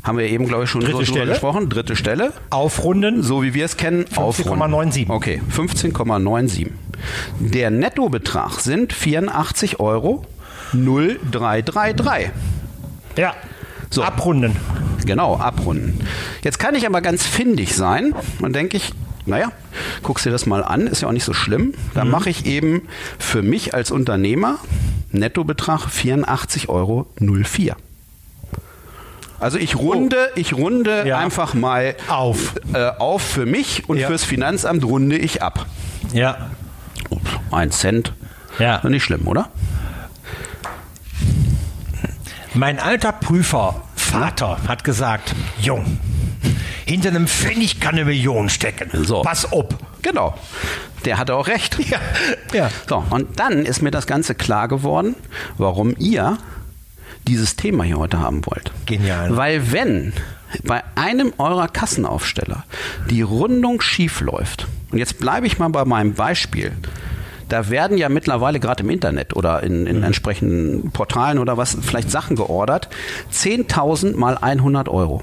Haben 0.07 0.17
wir 0.19 0.29
eben, 0.29 0.47
glaube 0.47 0.63
ich, 0.63 0.69
schon 0.69 0.79
Dritte 0.79 0.93
so 0.93 0.99
drüber 0.99 1.11
Stelle. 1.17 1.31
gesprochen. 1.31 1.69
Dritte 1.69 1.95
Stelle. 1.97 2.31
Aufrunden. 2.49 3.23
So 3.23 3.43
wie 3.43 3.53
wir 3.53 3.65
es 3.65 3.75
kennen, 3.75 4.05
aufrunden. 4.15 4.63
15,97. 4.63 5.09
Okay, 5.09 5.41
15,97. 5.53 6.67
Der 7.39 7.71
Nettobetrag 7.71 8.61
sind 8.61 8.93
84 8.93 9.81
Euro 9.81 10.25
0333. 10.71 12.29
Ja. 13.17 13.33
So. 13.89 14.03
Abrunden. 14.03 14.55
Genau, 15.05 15.35
abrunden. 15.35 15.99
Jetzt 16.41 16.57
kann 16.57 16.75
ich 16.75 16.85
aber 16.85 17.01
ganz 17.01 17.25
findig 17.25 17.75
sein 17.75 18.15
und 18.41 18.55
denke 18.55 18.77
ich, 18.77 18.93
naja, 19.25 19.51
guckst 20.03 20.25
dir 20.25 20.31
das 20.31 20.45
mal 20.45 20.63
an, 20.63 20.87
ist 20.87 21.01
ja 21.01 21.09
auch 21.09 21.13
nicht 21.13 21.25
so 21.25 21.33
schlimm. 21.33 21.73
Dann 21.93 22.09
mache 22.09 22.29
ich 22.29 22.45
eben 22.45 22.83
für 23.19 23.41
mich 23.41 23.73
als 23.73 23.91
Unternehmer 23.91 24.57
Nettobetrag 25.11 25.87
84,04 25.87 26.69
Euro. 26.69 27.07
Also 29.39 29.57
ich 29.57 29.75
runde, 29.75 30.31
ich 30.35 30.53
runde 30.53 31.07
Ja. 31.07 31.19
einfach 31.19 31.53
mal 31.53 31.95
Auf. 32.07 32.55
äh, 32.73 32.87
auf 32.99 33.21
für 33.21 33.45
mich 33.45 33.87
und 33.87 33.97
Ja. 33.97 34.07
fürs 34.07 34.23
Finanzamt 34.23 34.83
runde 34.83 35.17
ich 35.17 35.41
ab. 35.43 35.65
Ja. 36.13 36.49
Ups, 37.09 37.29
Ein 37.51 37.71
Cent. 37.71 38.13
Ja. 38.59 38.81
Nicht 38.87 39.03
schlimm, 39.03 39.27
oder? 39.27 39.49
Mein 42.53 42.79
alter 42.79 43.11
Prüfer, 43.11 43.81
Vater, 43.95 44.57
hat 44.67 44.83
gesagt, 44.83 45.35
Jung, 45.59 45.99
hinter 46.85 47.09
einem 47.09 47.27
Pfennig 47.27 47.79
kann 47.79 47.95
eine 47.95 48.05
Million 48.05 48.49
stecken. 48.49 49.03
So. 49.05 49.21
Pass 49.21 49.51
auf. 49.51 49.65
Genau. 50.01 50.33
Der 51.05 51.17
hatte 51.19 51.35
auch 51.35 51.47
recht. 51.47 51.77
Ja. 51.89 51.99
ja. 52.53 52.69
So, 52.89 53.03
und 53.11 53.39
dann 53.39 53.65
ist 53.65 53.81
mir 53.81 53.91
das 53.91 54.07
Ganze 54.07 54.33
klar 54.33 54.67
geworden, 54.67 55.15
warum 55.57 55.93
ihr 55.99 56.37
dieses 57.27 57.55
Thema 57.55 57.83
hier 57.83 57.97
heute 57.97 58.19
haben 58.19 58.45
wollt. 58.45 58.71
Genial. 58.85 59.35
Weil 59.35 59.71
wenn 59.71 60.13
bei 60.63 60.81
einem 60.95 61.33
eurer 61.37 61.67
Kassenaufsteller 61.67 62.63
die 63.09 63.21
Rundung 63.21 63.81
schief 63.81 64.21
läuft, 64.21 64.67
und 64.91 64.97
jetzt 64.97 65.19
bleibe 65.19 65.45
ich 65.47 65.59
mal 65.59 65.67
bei 65.69 65.83
meinem 65.85 66.13
Beispiel, 66.13 66.71
da 67.49 67.69
werden 67.69 67.97
ja 67.97 68.09
mittlerweile 68.09 68.59
gerade 68.59 68.83
im 68.83 68.89
Internet 68.89 69.35
oder 69.35 69.63
in, 69.63 69.81
Mhm. 69.81 69.87
in 69.87 70.03
entsprechenden 70.03 70.91
Portalen 70.91 71.39
oder 71.39 71.57
was 71.57 71.77
vielleicht 71.81 72.11
Sachen 72.11 72.35
geordert, 72.35 72.89
10.000 73.31 74.15
mal 74.17 74.37
100 74.37 74.89
Euro. 74.89 75.21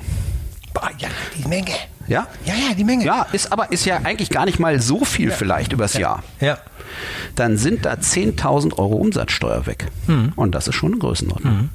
Boah, 0.73 0.91
ja, 0.99 1.09
die 1.39 1.49
Menge. 1.49 1.71
Ja? 2.07 2.27
Ja, 2.45 2.55
ja, 2.55 2.75
die 2.75 2.85
Menge. 2.85 3.05
Ja, 3.05 3.27
ist 3.33 3.53
aber 3.53 3.73
ist 3.73 3.85
ja 3.85 3.99
eigentlich 4.05 4.31
gar 4.31 4.45
nicht 4.45 4.59
mal 4.59 4.81
so 4.81 5.05
viel 5.05 5.31
vielleicht 5.31 5.73
übers 5.73 5.95
Jahr. 5.95 6.23
Ja. 6.41 6.59
dann 7.35 7.57
sind 7.57 7.85
da 7.87 7.95
10.000 7.95 8.79
Euro 8.79 8.95
Umsatzsteuer 8.97 9.67
weg. 9.67 9.87
Mhm. 10.07 10.33
Und 10.37 10.55
das 10.55 10.69
ist 10.69 10.77
schon 10.77 10.93
eine 10.93 11.01
Größenordnung. 11.01 11.71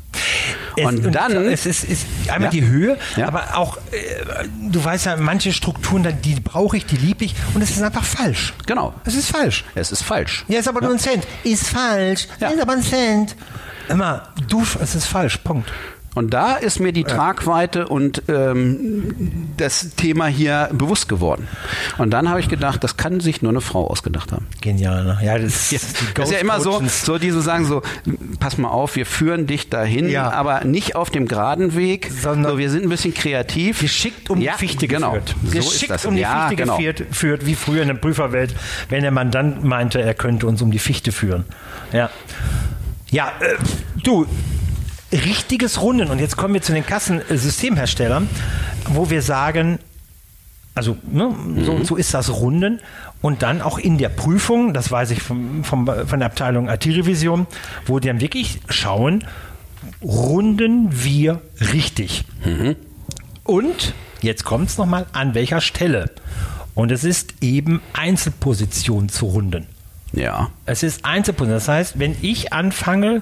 Es, 0.78 0.86
Und 0.86 1.12
dann, 1.14 1.34
es 1.48 1.66
ist, 1.66 1.84
ist 1.84 2.06
einmal 2.28 2.44
Ja. 2.44 2.50
die 2.52 2.66
Höhe, 2.66 2.98
Ja. 3.18 3.28
aber 3.28 3.58
auch, 3.58 3.78
äh, 3.92 4.48
du 4.70 4.82
weißt 4.84 5.08
ja, 5.08 5.18
manche 5.18 5.52
Strukturen, 5.52 6.08
die 6.24 6.40
brauche 6.40 6.78
ich, 6.78 6.86
die 6.86 6.96
liebe 6.96 7.26
ich 7.26 7.36
und 7.54 7.62
es 7.62 7.72
ist 7.72 7.82
einfach 7.82 8.04
falsch. 8.06 8.54
genau, 8.66 8.94
Es 9.04 9.16
ist 9.16 9.30
falsch. 9.30 9.66
es 9.76 9.92
ist 9.92 10.04
falsch. 10.04 10.46
Ja, 10.48 10.60
ist 10.60 10.68
aber 10.70 10.80
nur 10.82 10.92
ein 10.92 11.00
Cent. 11.00 11.28
Ist 11.44 11.68
falsch. 11.68 12.28
Ja. 12.40 12.50
Ist 12.50 12.62
aber 12.62 12.74
ein 12.74 12.84
Cent. 12.84 13.36
Immer, 13.90 14.30
du, 14.48 14.64
es 14.82 14.96
ist 14.96 15.08
falsch. 15.08 15.38
Punkt. 15.38 15.70
Und 16.16 16.34
da 16.34 16.56
ist 16.56 16.80
mir 16.80 16.92
die 16.92 17.04
Tragweite 17.04 17.88
und 17.88 18.24
ähm, 18.28 19.50
das 19.58 19.96
Thema 19.96 20.26
hier 20.26 20.70
bewusst 20.74 21.08
geworden. 21.08 21.48
Und 21.98 22.12
dann 22.12 22.30
habe 22.30 22.40
ich 22.40 22.50
gedacht, 22.50 22.84
das 22.84 22.98
kann 22.98 23.20
sich 23.20 23.42
nur 23.42 23.52
eine 23.52 23.62
Frau 23.62 23.88
ausgedacht 23.88 24.32
haben. 24.32 24.48
Genial, 24.62 25.04
ne? 25.04 25.20
Ja, 25.22 25.38
das, 25.38 25.72
ist 25.72 26.02
die 26.02 26.14
Das 26.16 26.30
ist 26.30 26.36
ja 26.36 26.40
immer 26.40 26.60
so, 26.60 26.82
so 26.88 27.18
die 27.20 27.30
so 27.30 27.42
sagen 27.42 27.66
so, 27.66 27.84
pass 28.40 28.58
mal 28.58 28.70
auf, 28.70 28.96
wir 28.96 29.06
führen 29.06 29.46
dich 29.46 29.70
dahin, 29.70 30.10
Ja. 30.10 30.32
aber 30.32 30.66
nicht 30.66 30.96
auf 30.96 31.10
dem 31.10 31.28
geraden 31.28 31.76
Weg, 31.76 32.10
Sondern 32.22 32.54
so, 32.54 32.58
wir 32.58 32.70
sind 32.70 32.84
ein 32.84 32.90
bisschen 32.90 33.14
kreativ. 33.14 33.82
Geschickt 33.82 34.30
um 34.30 34.42
ja, 34.42 34.54
die 34.54 34.60
Fichte 34.60 34.88
genau. 34.88 35.12
geführt. 35.12 35.36
So 35.46 35.52
Geschickt 35.52 35.82
ist 35.84 35.90
das. 35.90 36.06
um 36.06 36.16
die 36.16 36.22
ja, 36.22 36.48
Fichte 36.48 36.64
genau. 36.64 36.78
geführt, 36.78 37.04
führt, 37.12 37.46
wie 37.46 37.56
früher 37.56 37.84
in 37.84 37.88
der 37.88 37.96
Prüferwelt, 37.96 38.56
wenn 38.90 39.02
der 39.02 39.12
Mandant 39.12 39.64
meinte, 39.64 40.02
er 40.02 40.14
könnte 40.16 40.48
uns 40.48 40.62
um 40.62 40.72
die 40.72 40.80
Fichte 40.80 41.12
führen. 41.12 41.46
Ja, 41.94 42.10
ja 43.12 43.32
äh, 43.40 43.56
du, 44.04 44.26
richtiges 45.12 45.82
Runden. 45.82 46.10
Und 46.10 46.20
jetzt 46.20 46.38
kommen 46.38 46.54
wir 46.54 46.62
zu 46.62 46.74
den 46.74 46.86
Kassensystemherstellern, 46.86 48.30
wo 48.90 49.10
wir 49.10 49.22
sagen, 49.22 49.80
also 50.76 50.98
ne, 51.12 51.34
so, 51.66 51.74
Mhm. 51.74 51.86
so 51.86 51.96
ist 51.96 52.14
das 52.14 52.30
Runden. 52.30 52.80
Und 53.22 53.42
dann 53.42 53.62
auch 53.62 53.78
in 53.80 53.98
der 53.98 54.10
Prüfung, 54.10 54.74
das 54.74 54.92
weiß 54.92 55.12
ich 55.12 55.22
vom, 55.22 55.64
vom, 55.64 55.86
von 56.08 56.20
der 56.20 56.28
Abteilung 56.28 56.70
IT-Revision, 56.70 57.48
wo 57.86 58.00
die 58.00 58.08
dann 58.08 58.22
wirklich 58.22 58.62
schauen, 58.70 59.26
runden 60.02 60.88
wir 61.04 61.42
richtig. 61.74 62.24
Und 63.44 63.94
jetzt 64.22 64.44
kommt 64.46 64.70
es 64.70 64.78
nochmal, 64.78 65.06
an 65.12 65.34
welcher 65.34 65.60
Stelle. 65.62 66.12
Und 66.76 66.92
es 66.92 67.04
ist 67.04 67.34
eben 67.42 67.82
Einzelposition 67.94 69.10
zu 69.10 69.26
runden. 69.26 69.68
Ja. 70.14 70.50
Es 70.66 70.82
ist 70.84 71.04
Einzelposition. 71.04 71.56
Das 71.58 71.68
heißt, 71.68 72.00
wenn 72.00 72.16
ich 72.22 72.54
anfange, 72.54 73.22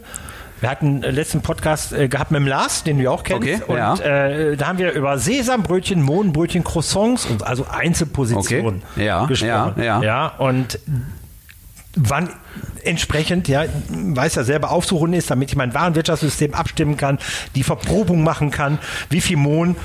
wir 0.59 0.69
hatten 0.69 1.03
äh, 1.03 1.11
letzten 1.11 1.41
Podcast 1.41 1.93
äh, 1.93 2.07
gehabt 2.07 2.31
mit 2.31 2.39
dem 2.39 2.47
Lars, 2.47 2.83
den 2.83 2.97
du 2.97 3.11
auch 3.11 3.23
kennst. 3.23 3.41
Okay, 3.41 3.61
und 3.67 3.77
ja. 3.77 3.95
äh, 3.95 4.57
da 4.57 4.67
haben 4.67 4.77
wir 4.77 4.91
über 4.93 5.17
Sesambrötchen, 5.17 6.01
Mohnbrötchen, 6.01 6.63
Croissants 6.63 7.25
und 7.25 7.43
also 7.43 7.65
Einzelpositionen 7.69 8.81
Okay, 8.93 9.05
ja, 9.05 9.25
gesprochen. 9.25 9.73
ja, 9.77 9.83
ja. 9.83 10.01
ja, 10.01 10.27
und 10.27 10.79
wann 11.95 12.29
entsprechend, 12.83 13.47
ja, 13.47 13.65
weiß 13.89 14.35
ja 14.35 14.43
selber 14.43 14.71
aufzurunden 14.71 15.17
ist, 15.17 15.29
damit 15.29 15.49
ich 15.49 15.55
mein 15.55 15.73
Warenwirtschaftssystem 15.73 16.53
abstimmen 16.53 16.97
kann, 16.97 17.19
die 17.55 17.63
Verprobung 17.63 18.23
machen 18.23 18.51
kann, 18.51 18.79
wie 19.09 19.21
viel 19.21 19.37
Mohn 19.37 19.75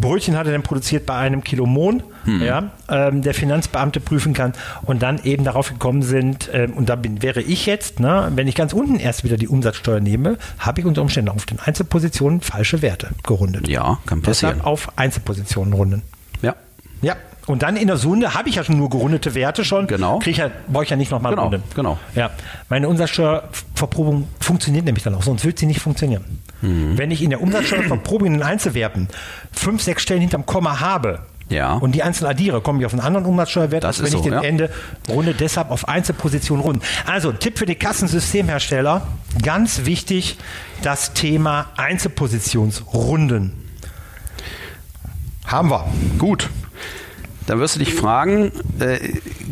Brötchen 0.00 0.36
hat 0.36 0.46
er 0.46 0.52
denn 0.52 0.62
produziert 0.62 1.06
bei 1.06 1.14
einem 1.16 1.44
Kilo 1.44 1.66
Mohn, 1.66 2.02
Hm. 2.24 2.42
ja, 2.42 2.70
ähm, 2.88 3.22
der 3.22 3.32
Finanzbeamte 3.34 4.00
prüfen 4.00 4.34
kann 4.34 4.52
und 4.82 5.00
dann 5.02 5.22
eben 5.24 5.42
darauf 5.44 5.68
gekommen 5.70 6.02
sind, 6.02 6.50
ähm, 6.52 6.74
und 6.74 6.88
da 6.88 6.96
bin, 6.96 7.22
wäre 7.22 7.40
ich 7.40 7.64
jetzt, 7.66 7.98
ne, 8.00 8.30
wenn 8.34 8.46
ich 8.46 8.54
ganz 8.54 8.72
unten 8.74 8.96
erst 8.98 9.24
wieder 9.24 9.36
die 9.38 9.48
Umsatzsteuer 9.48 10.00
nehme, 10.00 10.36
habe 10.58 10.80
ich 10.80 10.86
unter 10.86 11.00
Umständen 11.02 11.30
auf 11.30 11.46
den 11.46 11.58
Einzelpositionen 11.60 12.40
falsche 12.42 12.82
Werte 12.82 13.08
gerundet. 13.26 13.68
Ja, 13.68 13.98
kann 14.06 14.20
passieren. 14.22 14.56
Deshalb 14.56 14.66
auf 14.66 14.98
Einzelpositionen 14.98 15.72
runden. 15.72 16.02
Ja. 16.42 16.54
Ja. 17.02 17.16
Und 17.46 17.62
dann 17.62 17.76
in 17.76 17.86
der 17.88 17.96
Sunde 17.96 18.34
habe 18.34 18.48
ich 18.50 18.56
ja 18.56 18.64
schon 18.64 18.76
nur 18.76 18.90
gerundete 18.90 19.34
Werte 19.34 19.64
schon. 19.64 19.86
Genau. 19.86 20.18
Krieg 20.18 20.32
ich 20.32 20.38
ja, 20.38 20.50
brauche 20.68 20.84
ich 20.84 20.90
ja 20.90 20.96
nicht 20.96 21.10
nochmal 21.10 21.32
Genau, 21.32 21.44
runden. 21.48 21.62
genau. 21.74 21.98
Ja. 22.14 22.30
Meine 22.68 22.86
Umsatzsteuerverprobung 22.88 24.28
funktioniert 24.40 24.84
nämlich 24.84 25.04
dann 25.04 25.14
auch, 25.14 25.22
sonst 25.22 25.44
wird 25.44 25.58
sie 25.58 25.66
nicht 25.66 25.80
funktionieren. 25.80 26.24
Mhm. 26.62 26.98
Wenn 26.98 27.10
ich 27.10 27.22
in 27.22 27.30
der 27.30 27.40
Umsatzsteuerverprobung 27.40 28.26
in 28.26 28.32
den 28.34 28.42
Einzelwerten 28.42 29.08
fünf, 29.52 29.82
sechs 29.82 30.02
Stellen 30.02 30.20
hinterm 30.20 30.44
Komma 30.46 30.80
habe 30.80 31.20
Ja. 31.48 31.74
und 31.74 31.94
die 31.94 32.02
einzeln 32.02 32.26
addiere, 32.28 32.60
komme 32.60 32.80
ich 32.80 32.86
auf 32.86 32.92
einen 32.92 33.00
anderen 33.02 33.26
Umsatzsteuerwert, 33.26 33.82
Das 33.84 33.98
als 33.98 33.98
wenn 34.00 34.06
ist 34.06 34.12
ich 34.14 34.18
so, 34.18 34.24
den 34.24 34.32
ja. 34.34 34.40
Ende 34.42 34.70
runde, 35.08 35.34
deshalb 35.34 35.70
auf 35.70 35.88
Einzelpositionen 35.88 36.62
runden. 36.64 36.82
Also 37.06 37.32
Tipp 37.32 37.58
für 37.58 37.66
die 37.66 37.74
Kassensystemhersteller, 37.76 39.06
ganz 39.42 39.84
wichtig, 39.86 40.36
das 40.82 41.12
Thema 41.14 41.66
Einzelpositionsrunden. 41.76 43.52
Haben 45.46 45.70
wir. 45.70 45.84
Gut. 46.18 46.48
Dann 47.46 47.58
wirst 47.58 47.74
du 47.74 47.80
dich 47.80 47.94
fragen, 47.94 48.52
äh, 48.78 48.98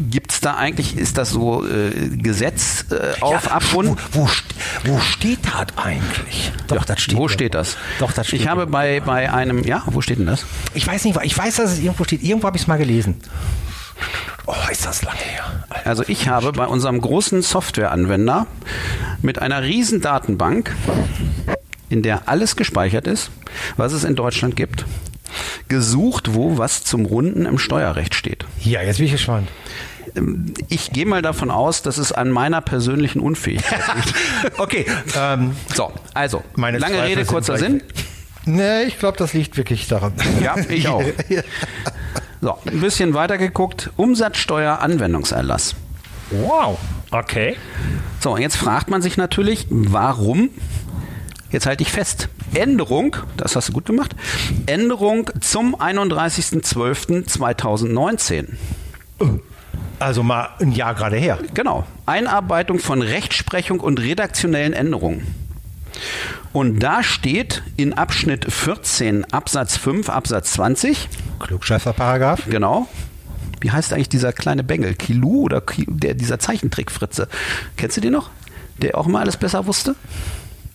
gibt 0.08 0.30
es 0.30 0.40
da 0.40 0.54
eigentlich, 0.54 0.96
ist 0.96 1.18
das 1.18 1.30
so 1.30 1.66
äh, 1.66 1.90
Gesetz 2.16 2.84
äh, 2.92 3.20
auf 3.20 3.46
Ja, 3.46 3.50
Abrunden? 3.52 3.96
Wo, 4.12 4.20
wo, 4.20 4.28
wo 4.84 4.98
steht 5.00 5.40
das 5.44 5.76
eigentlich? 5.76 6.52
Doch, 6.66 6.76
Ja, 6.76 6.82
das 6.86 7.00
steht 7.00 7.16
wo 7.16 7.28
steht 7.28 7.54
das? 7.54 7.76
Doch, 7.98 8.12
das 8.12 8.26
steht 8.28 8.42
Ich 8.42 8.48
habe 8.48 8.66
bei, 8.66 9.00
bei 9.00 9.32
einem, 9.32 9.64
ja, 9.64 9.82
wo 9.86 10.00
steht 10.00 10.18
denn 10.18 10.26
das? 10.26 10.44
Ich 10.74 10.86
weiß 10.86 11.04
nicht, 11.04 11.18
ich 11.22 11.36
weiß, 11.36 11.56
dass 11.56 11.72
es 11.72 11.78
irgendwo 11.78 12.04
steht. 12.04 12.22
Irgendwo 12.22 12.46
habe 12.46 12.56
ich 12.56 12.62
es 12.62 12.68
mal 12.68 12.78
gelesen. 12.78 13.20
Oh, 14.46 14.54
ist 14.70 14.86
das 14.86 15.02
lange 15.02 15.18
her. 15.18 15.44
Alter. 15.68 15.86
Also 15.86 16.04
ich 16.06 16.28
habe 16.28 16.52
bei 16.52 16.66
unserem 16.66 17.00
großen 17.00 17.42
Softwareanwender 17.42 18.46
mit 19.20 19.40
einer 19.40 19.62
riesen 19.62 20.00
Datenbank, 20.00 20.74
in 21.90 22.02
der 22.02 22.28
alles 22.28 22.56
gespeichert 22.56 23.06
ist, 23.06 23.30
was 23.76 23.92
es 23.92 24.04
in 24.04 24.14
Deutschland 24.14 24.56
gibt, 24.56 24.84
gesucht, 25.68 26.34
wo 26.34 26.58
was 26.58 26.84
zum 26.84 27.04
Runden 27.06 27.46
im 27.46 27.58
Steuerrecht 27.58 28.14
steht. 28.14 28.44
Ja, 28.60 28.82
jetzt 28.82 28.96
bin 28.98 29.06
ich 29.06 29.12
gespannt. 29.12 29.48
Ich 30.68 30.90
gehe 30.90 31.04
mal 31.06 31.20
davon 31.22 31.50
aus, 31.50 31.82
dass 31.82 31.98
es 31.98 32.12
an 32.12 32.30
meiner 32.30 32.60
persönlichen 32.60 33.20
Unfähigkeit 33.20 33.82
liegt. 33.94 34.58
Okay, 34.58 34.86
ähm, 35.16 35.54
So, 35.74 35.92
also, 36.14 36.42
Meine 36.56 36.78
lange 36.78 36.94
Zweifel 36.94 37.08
Rede, 37.10 37.24
kurzer 37.26 37.58
Sinn. 37.58 37.82
nee, 38.46 38.84
ich 38.84 38.98
glaube, 38.98 39.18
das 39.18 39.34
liegt 39.34 39.56
wirklich 39.56 39.86
daran. 39.86 40.12
Ja, 40.42 40.56
ich 40.68 40.88
auch. 40.88 41.02
So, 42.40 42.56
ein 42.66 42.78
bisschen 42.80 43.14
weiter 43.14 43.36
geguckt. 43.36 43.90
Umsatzsteueranwendungserlass. 43.96 45.74
wow, 46.30 46.78
okay. 47.10 47.56
So, 48.20 48.34
und 48.34 48.40
jetzt 48.40 48.56
fragt 48.56 48.88
man 48.90 49.02
sich 49.02 49.16
natürlich, 49.16 49.66
warum? 49.70 50.50
Jetzt 51.50 51.66
halte 51.66 51.82
ich 51.82 51.90
fest. 51.90 52.28
Änderung, 52.54 53.16
das 53.36 53.56
hast 53.56 53.70
du 53.70 53.72
gut 53.72 53.86
gemacht. 53.86 54.14
Änderung 54.66 55.30
zum 55.48 55.74
31.12.2019. 55.76 58.48
Also 59.98 60.22
mal 60.22 60.50
ein 60.60 60.72
Jahr 60.72 60.94
gerade 60.94 61.16
her. 61.16 61.38
Genau. 61.54 61.86
Einarbeitung 62.04 62.80
von 62.80 63.00
Rechtsprechung 63.00 63.80
und 63.80 63.98
redaktionellen 63.98 64.74
Änderungen. 64.74 65.26
Und 66.52 66.80
da 66.80 67.02
steht 67.02 67.62
in 67.76 67.94
Abschnitt 67.94 68.52
14 68.52 69.24
Absatz 69.32 69.78
5 69.78 70.10
Absatz 70.10 70.52
20, 70.52 71.08
Klugscheißer-Paragraph. 71.40 72.42
genau. 72.50 72.86
Wie 73.60 73.70
heißt 73.70 73.94
eigentlich 73.94 74.10
dieser 74.10 74.34
kleine 74.34 74.62
Bengel? 74.62 74.94
Kilu 74.94 75.44
oder 75.44 75.62
Ki 75.62 75.86
der, 75.88 76.12
dieser 76.14 76.38
Zeichentrickfritze? 76.38 77.26
Kennst 77.76 77.96
du 77.96 78.02
den 78.02 78.12
noch? 78.12 78.28
Der 78.82 78.98
auch 78.98 79.06
immer 79.06 79.20
alles 79.20 79.38
besser 79.38 79.66
wusste? 79.66 79.94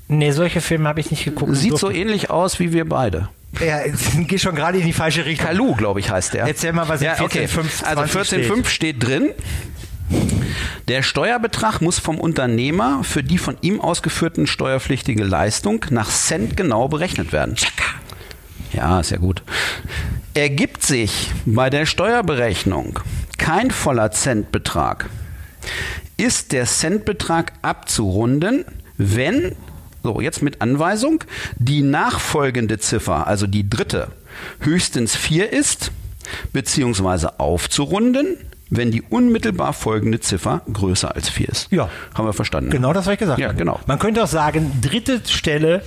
Nee, 0.07 0.31
solche 0.31 0.61
Filme 0.61 0.89
habe 0.89 0.99
ich 0.99 1.11
nicht 1.11 1.25
geguckt. 1.25 1.55
Sieht 1.55 1.77
so 1.77 1.91
ähnlich 1.91 2.31
aus 2.31 2.59
wie 2.59 2.73
wir 2.73 2.89
beide. 2.89 3.29
Ja, 3.59 3.81
geht 4.27 4.41
schon 4.41 4.55
gerade 4.55 4.79
in 4.79 4.85
die 4.85 4.93
falsche 4.93 5.25
Richtung. 5.25 5.47
Kalu, 5.47 5.75
glaube 5.75 5.99
ich, 5.99 6.09
heißt 6.09 6.33
der. 6.33 6.45
Erzähl 6.45 6.73
mal, 6.73 6.87
was 6.87 7.01
in 7.01 7.07
ja, 7.07 7.21
okay. 7.21 7.45
14.5 7.45 7.83
Also 7.83 8.19
14.5 8.19 8.67
steht 8.67 9.03
drin. 9.03 9.29
Der 10.87 11.01
Steuerbetrag 11.01 11.81
muss 11.81 11.99
vom 11.99 12.19
Unternehmer 12.19 13.03
für 13.03 13.23
die 13.23 13.37
von 13.37 13.57
ihm 13.61 13.79
ausgeführten 13.79 14.47
steuerpflichtige 14.47 15.23
Leistung 15.23 15.85
nach 15.89 16.09
Cent 16.09 16.57
genau 16.57 16.87
berechnet 16.87 17.31
werden. 17.31 17.55
Ja, 18.73 18.99
ist 18.99 19.11
ja 19.11 19.17
gut. 19.17 19.43
Ergibt 20.33 20.83
sich 20.83 21.31
bei 21.45 21.69
der 21.69 21.85
Steuerberechnung 21.85 22.99
kein 23.37 23.71
voller 23.71 24.11
Centbetrag, 24.11 25.09
ist 26.17 26.51
der 26.51 26.65
Centbetrag 26.65 27.53
abzurunden, 27.61 28.65
wenn, 28.97 29.55
so 30.03 30.19
jetzt 30.21 30.41
mit 30.41 30.61
Anweisung, 30.61 31.23
die 31.57 31.81
nachfolgende 31.81 32.77
Ziffer, 32.77 33.25
also 33.27 33.47
die 33.47 33.69
dritte, 33.69 34.09
höchstens 34.59 35.15
4 35.15 35.51
ist, 35.53 35.91
beziehungsweise 36.51 37.39
aufzurunden, 37.39 38.37
wenn 38.69 38.91
die 38.91 39.01
unmittelbar 39.03 39.71
folgende 39.73 40.19
Ziffer 40.19 40.61
größer 40.71 41.15
als 41.15 41.29
4 41.29 41.49
ist. 41.49 41.71
Ja. 41.71 41.89
Haben 42.15 42.25
wir 42.27 42.33
verstanden. 42.33 42.69
Genau 42.71 42.91
das, 42.91 43.05
was 43.05 43.13
ich 43.13 43.19
gesagt 43.19 43.39
Ja, 43.39 43.47
habe. 43.49 43.57
genau. 43.57 43.79
Man 43.85 43.99
könnte 43.99 44.23
auch 44.23 44.27
sagen, 44.27 44.79
dritte 44.81 45.21
Stelle 45.27 45.83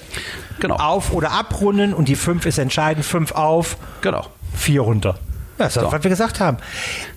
Genau. 0.60 0.76
auf- 0.76 1.12
oder 1.12 1.32
abrunden 1.32 1.92
und 1.92 2.08
die 2.08 2.16
5 2.16 2.46
ist 2.46 2.58
entscheidend. 2.58 3.04
5 3.04 3.32
auf, 3.32 3.76
Genau. 4.02 4.26
4 4.54 4.80
runter. 4.82 5.14
Ja, 5.58 5.64
das 5.64 5.68
ist 5.68 5.74
So. 5.74 5.80
das, 5.82 5.92
was 5.92 6.02
wir 6.04 6.10
gesagt 6.10 6.38
haben. 6.40 6.58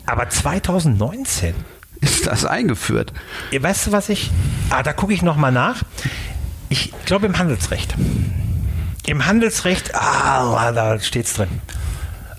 Aber 0.06 0.28
2019, 0.30 1.54
Ist 2.02 2.28
das 2.28 2.46
eingeführt? 2.46 3.14
weißt 3.58 3.88
du, 3.88 3.92
was 3.92 4.10
ich. 4.10 4.32
Ah, 4.70 4.82
da 4.84 4.94
gucke 4.94 5.14
ich 5.14 5.22
nochmal 5.22 5.52
nach. 5.52 5.84
Ich 6.70 6.94
glaube 7.06 7.26
im 7.26 7.38
Handelsrecht. 7.38 7.96
Im 9.06 9.26
Handelsrecht, 9.26 9.96
ah, 9.96 10.72
da 10.72 11.00
steht 11.00 11.26
es 11.26 11.34
drin. 11.34 11.50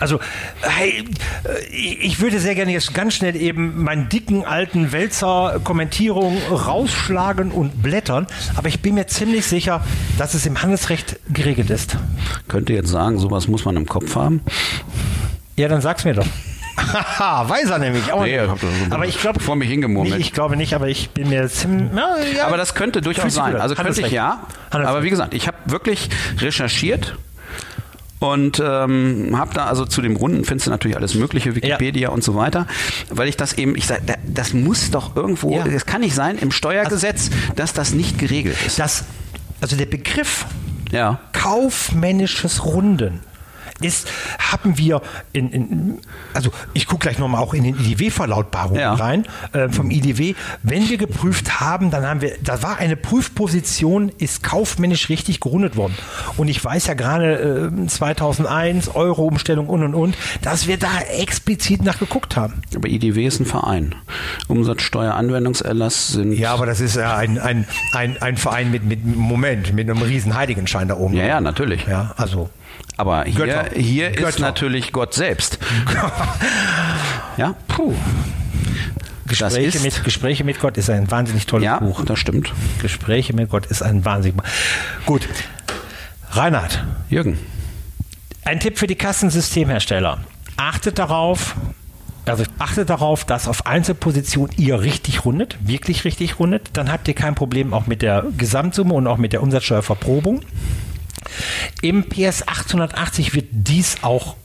Also, 0.00 0.18
hey, 0.62 1.04
äh, 1.44 1.66
ich 1.68 2.20
würde 2.20 2.40
sehr 2.40 2.54
gerne 2.54 2.72
jetzt 2.72 2.94
ganz 2.94 3.14
schnell 3.14 3.36
eben 3.36 3.82
meinen 3.82 4.08
dicken 4.08 4.46
alten 4.46 4.92
Wälzer-Kommentierung 4.92 6.38
rausschlagen 6.50 7.50
und 7.52 7.82
blättern, 7.82 8.26
aber 8.56 8.68
ich 8.68 8.80
bin 8.80 8.94
mir 8.94 9.08
ziemlich 9.08 9.44
sicher, 9.44 9.84
dass 10.16 10.32
es 10.32 10.46
im 10.46 10.62
Handelsrecht 10.62 11.20
geregelt 11.28 11.68
ist. 11.68 11.98
Könnte 12.48 12.72
jetzt 12.72 12.88
sagen, 12.88 13.18
sowas 13.18 13.46
muss 13.46 13.66
man 13.66 13.76
im 13.76 13.84
Kopf 13.84 14.14
haben. 14.16 14.40
Ja, 15.56 15.68
dann 15.68 15.82
sag's 15.82 16.04
mir 16.04 16.14
doch. 16.14 16.26
Haha, 16.92 17.48
weiß 17.48 17.70
er 17.70 17.78
nämlich 17.78 18.12
auch 18.12 18.22
Nee, 18.24 18.40
nicht. 18.40 18.92
aber 18.92 19.06
ich 19.06 19.18
glaube 19.20 19.40
vor 19.40 19.56
mir 19.56 19.64
hingemurmelt. 19.64 20.18
Ich 20.20 20.32
glaube 20.32 20.56
nicht, 20.56 20.74
aber 20.74 20.88
ich 20.88 21.10
bin 21.10 21.28
mir 21.28 21.48
ziemlich. 21.48 21.90
Ja, 21.94 22.16
ja. 22.36 22.46
Aber 22.46 22.56
das 22.56 22.74
könnte 22.74 23.00
durchaus 23.00 23.34
sein. 23.34 23.56
Also 23.56 23.74
könnte 23.74 24.00
ich 24.00 24.10
ja. 24.10 24.40
Handelsrecht. 24.70 24.88
Aber 24.88 25.02
wie 25.02 25.10
gesagt, 25.10 25.34
ich 25.34 25.46
habe 25.46 25.56
wirklich 25.66 26.08
recherchiert 26.38 27.16
und 28.18 28.60
ähm, 28.64 29.34
habe 29.38 29.54
da 29.54 29.66
also 29.66 29.86
zu 29.86 30.02
dem 30.02 30.16
Runden 30.16 30.44
findest 30.44 30.66
du 30.66 30.70
natürlich 30.70 30.96
alles 30.96 31.14
Mögliche, 31.14 31.54
Wikipedia 31.54 32.10
und 32.10 32.22
so 32.22 32.34
weiter, 32.34 32.66
weil 33.08 33.28
ich 33.28 33.36
das 33.36 33.54
eben, 33.54 33.76
ich 33.76 33.86
sage, 33.86 34.02
das 34.26 34.52
muss 34.52 34.90
doch 34.90 35.16
irgendwo, 35.16 35.56
Ja. 35.56 35.64
das 35.66 35.86
kann 35.86 36.02
nicht 36.02 36.14
sein 36.14 36.36
im 36.38 36.50
Steuergesetz, 36.52 37.30
dass 37.56 37.72
das 37.72 37.92
nicht 37.92 38.18
geregelt 38.18 38.56
ist. 38.66 38.78
das, 38.78 39.04
also 39.60 39.76
der 39.76 39.86
Begriff 39.86 40.44
Ja. 40.90 41.18
kaufmännisches 41.32 42.64
Runden 42.64 43.20
ist, 43.80 44.08
haben 44.38 44.78
wir 44.78 45.02
in, 45.32 45.50
in 45.50 45.98
also 46.34 46.50
ich 46.74 46.86
gucke 46.86 47.00
gleich 47.02 47.18
nochmal 47.18 47.42
auch 47.42 47.54
in 47.54 47.64
den 47.64 47.76
IDW-Verlautbarungen 47.78 48.80
Ja. 48.80 48.94
rein, 48.94 49.26
äh, 49.52 49.68
vom 49.68 49.90
IDW. 49.90 50.34
Wenn 50.62 50.88
wir 50.88 50.98
geprüft 50.98 51.60
haben, 51.60 51.90
dann 51.90 52.06
haben 52.06 52.20
wir, 52.20 52.36
da 52.42 52.62
war 52.62 52.78
eine 52.78 52.96
Prüfposition, 52.96 54.10
ist 54.18 54.42
kaufmännisch 54.42 55.08
richtig 55.08 55.40
gerundet 55.40 55.76
worden. 55.76 55.94
Und 56.36 56.48
ich 56.48 56.62
weiß 56.64 56.86
ja 56.86 56.94
gerade 56.94 57.70
äh, 57.72 57.86
2001, 57.86 58.94
Euro-Umstellung 58.94 59.68
und 59.68 59.82
und 59.82 59.94
und, 59.94 60.16
dass 60.42 60.66
wir 60.66 60.76
da 60.78 60.88
explizit 61.18 61.82
nachgeguckt 61.82 62.36
haben. 62.36 62.62
Aber 62.74 62.88
IDW 62.88 63.24
ist 63.26 63.40
ein 63.40 63.46
Verein. 63.46 63.94
Umsatzsteueranwendungserlass 64.48 66.08
sind. 66.08 66.32
Ja, 66.32 66.52
aber 66.54 66.66
das 66.66 66.80
ist 66.80 66.96
ja 66.96 67.16
ein, 67.16 67.38
ein, 67.38 67.66
ein, 67.92 68.20
ein 68.20 68.36
Verein 68.36 68.70
mit, 68.70 68.84
mit, 68.84 69.04
Moment, 69.04 69.72
mit 69.74 69.88
einem 69.88 70.02
riesen 70.02 70.34
Heiligenschein 70.36 70.88
da 70.88 70.96
oben. 70.96 71.14
Ja, 71.14 71.26
ja, 71.26 71.40
natürlich. 71.40 71.86
Ja, 71.86 72.14
also. 72.16 72.50
Aber 73.00 73.24
hier, 73.24 73.46
Götter. 73.46 73.70
hier 73.74 74.10
ist 74.10 74.16
Götter. 74.18 74.40
natürlich 74.42 74.92
Gott 74.92 75.14
selbst. 75.14 75.58
Ja, 77.36 77.54
Puh. 77.68 77.94
Gespräche, 79.26 79.78
ist- 79.78 79.82
mit, 79.84 80.04
Gespräche 80.04 80.44
mit 80.44 80.60
Gott 80.60 80.76
ist 80.76 80.90
ein 80.90 81.10
wahnsinnig 81.10 81.46
tolles 81.46 81.64
ja, 81.64 81.78
Buch. 81.78 82.04
das 82.04 82.18
stimmt. 82.18 82.52
Gespräche 82.82 83.32
mit 83.34 83.48
Gott 83.48 83.64
ist 83.66 83.80
ein 83.82 84.04
wahnsinnig. 84.04 84.42
Gut. 85.06 85.26
Reinhard, 86.32 86.84
Jürgen. 87.08 87.38
ein 88.44 88.60
Tipp 88.60 88.78
für 88.78 88.86
die 88.86 88.96
Kassensystemhersteller. 88.96 90.18
Achtet 90.58 90.98
darauf, 90.98 91.54
also 92.26 92.44
achtet 92.58 92.90
darauf, 92.90 93.24
dass 93.24 93.48
auf 93.48 93.64
Einzelpositionen 93.66 94.52
ihr 94.58 94.80
richtig 94.82 95.24
rundet, 95.24 95.56
wirklich 95.62 96.04
richtig 96.04 96.38
rundet. 96.38 96.68
Dann 96.74 96.92
habt 96.92 97.08
ihr 97.08 97.14
kein 97.14 97.34
Problem 97.34 97.72
auch 97.72 97.86
mit 97.86 98.02
der 98.02 98.24
Gesamtsumme 98.36 98.92
und 98.92 99.06
auch 99.06 99.16
mit 99.16 99.32
der 99.32 99.42
Umsatzsteuerverprobung. 99.42 100.42
Im 101.82 102.04
PS 102.08 102.46
880 102.46 103.34
wird 103.34 103.46
dies 103.50 103.96
auch 104.02 104.36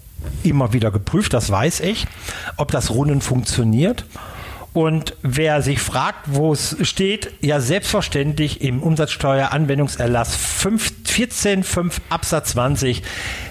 immer 0.44 0.74
wieder 0.74 0.92
geprüft, 0.92 1.34
das 1.34 1.50
weiß 1.50 1.82
ich, 1.82 2.08
ob 2.58 2.72
das 2.72 2.92
Runden 2.92 3.22
funktioniert. 3.22 4.06
Und 4.74 5.16
wer 5.22 5.62
sich 5.62 5.80
fragt, 5.80 6.26
wo 6.26 6.52
es 6.52 6.76
steht, 6.82 7.32
ja 7.42 7.62
selbstverständlich 7.62 8.60
im 8.60 8.84
Umsatzsteueranwendungserlass 8.84 10.36
5 10.36 10.95
14.5 11.16 11.94
Absatz 12.10 12.52
20, 12.52 13.02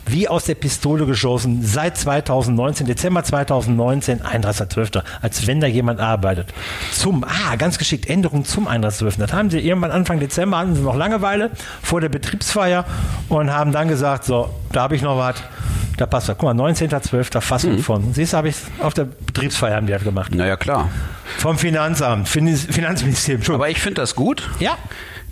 wie 0.07 0.29
aus 0.29 0.45
der 0.45 0.55
Pistole 0.55 1.07
geschossen, 1.07 1.63
seit 1.63 1.97
2019, 1.97 2.87
Dezember 2.87 3.25
2019, 3.25 4.21
31.12., 4.21 5.03
als 5.23 5.47
wenn 5.47 5.61
da 5.61 5.67
jemand 5.67 5.99
arbeitet. 5.99 6.53
Zum, 6.93 7.25
ah, 7.25 7.57
ganz 7.57 7.79
geschickt, 7.79 8.11
Änderung 8.11 8.45
zum 8.45 8.69
31.12. 8.69 9.19
Das 9.19 9.33
haben 9.33 9.49
sie 9.49 9.61
irgendwann 9.61 9.93
Anfang 9.93 10.21
Dezember, 10.21 10.59
hatten 10.59 10.75
sie 10.75 10.83
noch 10.83 10.95
Langeweile 10.95 11.53
vor 11.83 12.03
der 12.03 12.11
Betriebsfeier 12.11 12.85
und 13.31 13.51
haben 13.51 13.73
dann 13.73 13.89
gesagt, 13.89 14.25
so, 14.25 14.51
da 14.73 14.83
habe 14.83 14.97
ich 14.97 15.01
noch 15.01 15.17
was, 15.17 15.37
da 15.97 16.07
passt 16.07 16.29
das. 16.29 16.37
Guck 16.39 16.55
mal, 16.55 16.65
19.12. 16.71 17.41
Fassung 17.41 17.79
von. 17.79 18.15
Siehst 18.15 18.33
du, 18.33 18.37
habe 18.37 18.49
ich 18.49 18.57
auf 18.81 18.95
der 18.95 19.05
Betriebsfeier 19.05 19.77
haben 19.77 19.87
die 19.87 19.93
das 19.93 20.03
gemacht. 20.03 20.35
Naja, 20.35 20.57
klar. 20.57 20.91
Vom 21.39 21.59
Finanzamt, 21.59 22.29
Fin 22.29 22.55
Finanzministerium. 22.57 23.41
Entschuldigung. 23.41 23.63
Aber 23.63 23.71
ich 23.71 23.81
finde 23.81 24.01
das 24.01 24.15
gut. 24.15 24.49
Ja. 24.59 24.77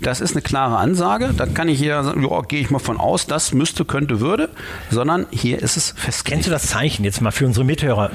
Das 0.01 0.19
ist 0.19 0.31
eine 0.33 0.41
klare 0.41 0.77
Ansage. 0.77 1.33
Da 1.35 1.45
kann 1.45 1.69
ich 1.69 1.79
hier 1.79 2.03
sagen, 2.03 2.27
ja, 2.29 2.41
gehe 2.41 2.59
ich 2.59 2.69
mal 2.69 2.79
von 2.79 2.99
aus, 2.99 3.25
das 3.25 3.53
müsste, 3.53 3.85
könnte, 3.85 4.19
würde. 4.19 4.49
Sondern 4.89 5.27
hier 5.31 5.61
ist 5.61 5.77
es 5.77 5.93
Kennst 5.93 6.05
festgelegt. 6.05 6.47
du 6.47 6.51
das 6.51 6.67
Zeichen 6.67 7.03
jetzt 7.05 7.21
mal 7.21 7.31
für 7.31 7.45
unsere 7.45 7.63
Mithörer? 7.65 8.09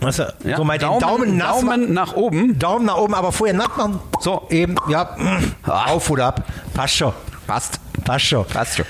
Weißt 0.00 0.18
du, 0.18 0.34
Ja, 0.44 0.56
so 0.56 0.64
mal 0.64 0.78
den 0.78 0.88
Daumen, 0.88 1.00
Daumen, 1.00 1.36
nass 1.36 1.60
Daumen 1.60 1.92
nach 1.94 2.12
oben. 2.14 2.58
Daumen 2.58 2.86
nach 2.86 2.96
oben, 2.96 3.14
aber 3.14 3.32
vorher 3.32 3.56
nass 3.56 3.68
machen. 3.68 4.00
So, 4.20 4.46
eben, 4.50 4.76
ja. 4.88 5.16
Auf 5.64 6.10
oder 6.10 6.26
ab. 6.26 6.44
Passt 6.74 6.96
schon. 6.96 7.12
Passt. 7.46 7.80
Passt 8.04 8.26
schon. 8.26 8.44
Passt 8.46 8.76
schon. 8.76 8.86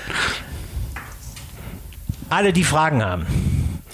Alle, 2.31 2.53
die 2.53 2.63
Fragen 2.63 3.03
haben, 3.03 3.25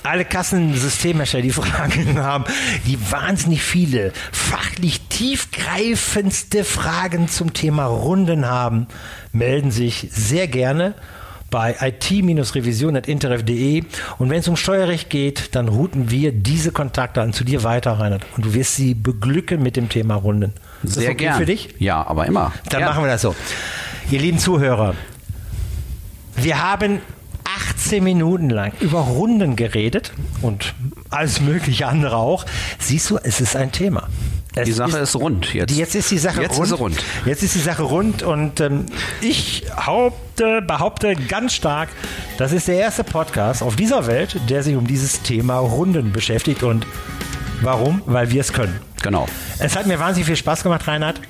alle 0.03 0.23
Kassensystemhersteller, 0.23 1.41
die 1.41 1.51
Fragen 1.51 2.19
haben, 2.19 2.43
die 2.85 2.99
wahnsinnig 3.11 3.63
viele 3.63 4.13
fachlich 4.31 5.01
tiefgreifendste 5.09 6.63
Fragen 6.63 7.29
zum 7.29 7.53
Thema 7.53 7.87
Runden 7.87 8.45
haben, 8.45 8.85
melden 9.31 9.71
sich 9.71 10.09
sehr 10.11 10.47
gerne 10.47 10.93
bei 11.49 11.75
it-revision.interf.de 11.81 13.85
und 14.19 14.29
wenn 14.29 14.39
es 14.39 14.47
um 14.47 14.55
Steuerrecht 14.55 15.09
geht, 15.09 15.55
dann 15.55 15.67
routen 15.67 16.11
wir 16.11 16.31
diese 16.31 16.71
Kontakte 16.71 17.23
an 17.23 17.33
zu 17.33 17.43
dir 17.43 17.63
weiter, 17.63 17.93
Reinhard, 17.93 18.23
und 18.35 18.45
du 18.45 18.53
wirst 18.53 18.75
sie 18.75 18.93
beglücken 18.93 19.63
mit 19.63 19.75
dem 19.75 19.89
Thema 19.89 20.13
Runden. 20.13 20.53
Ist 20.83 20.97
das 20.97 21.03
Sehr 21.03 21.13
okay 21.13 21.23
gern. 21.23 21.37
für 21.37 21.47
dich? 21.47 21.69
Ja, 21.79 22.05
aber 22.05 22.27
immer. 22.27 22.53
Dann 22.69 22.81
ja. 22.81 22.87
machen 22.87 23.03
wir 23.03 23.09
das 23.09 23.23
so. 23.23 23.35
Ihr 24.11 24.19
lieben 24.19 24.37
Zuhörer, 24.37 24.93
wir 26.35 26.61
haben 26.61 27.01
18 27.69 28.03
Minuten 28.03 28.49
lang 28.49 28.73
über 28.79 28.99
Runden 28.99 29.55
geredet 29.55 30.11
und 30.41 30.73
alles 31.09 31.39
mögliche 31.41 31.87
andere 31.87 32.17
auch. 32.17 32.45
Siehst 32.79 33.09
du, 33.09 33.17
es 33.17 33.39
ist 33.41 33.55
ein 33.55 33.71
Thema. 33.71 34.07
Es 34.55 34.65
Die 34.65 34.71
Sache 34.73 34.97
ist 34.97 35.15
rund 35.15 35.53
jetzt. 35.53 35.75
Jetzt 35.77 35.93
ist 35.95 36.09
die 36.09 36.17
Sache 36.17 36.41
Jetzt 36.41 36.57
rund. 36.57 36.67
ist 36.67 36.79
rund. 36.79 37.03
Jetzt 37.25 37.43
ist 37.43 37.53
die 37.55 37.59
Sache 37.59 37.83
rund 37.83 38.23
und 38.23 38.59
ähm, 38.59 38.85
ich 39.21 39.65
haupte, 39.79 40.61
behaupte 40.63 41.15
ganz 41.15 41.53
stark, 41.53 41.89
das 42.37 42.51
ist 42.51 42.67
der 42.67 42.77
erste 42.77 43.03
Podcast 43.03 43.61
auf 43.61 43.75
dieser 43.75 44.07
Welt, 44.07 44.39
der 44.49 44.63
sich 44.63 44.75
um 44.75 44.87
dieses 44.87 45.21
Thema 45.21 45.59
Runden 45.59 46.11
beschäftigt. 46.11 46.63
Und 46.63 46.87
warum? 47.61 48.01
Weil 48.07 48.31
wir 48.31 48.41
es 48.41 48.51
können. 48.51 48.79
Genau. 49.03 49.27
Es 49.59 49.75
hat 49.75 49.85
mir 49.85 49.99
wahnsinnig 49.99 50.25
viel 50.25 50.35
Spaß 50.35 50.63
gemacht, 50.63 50.87
Reinhard. 50.87 51.21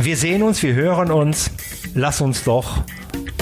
Wir 0.00 0.16
sehen 0.16 0.42
uns, 0.42 0.62
wir 0.62 0.74
hören 0.74 1.10
uns. 1.10 1.50
Lass 1.94 2.20
uns 2.22 2.44
doch 2.44 2.82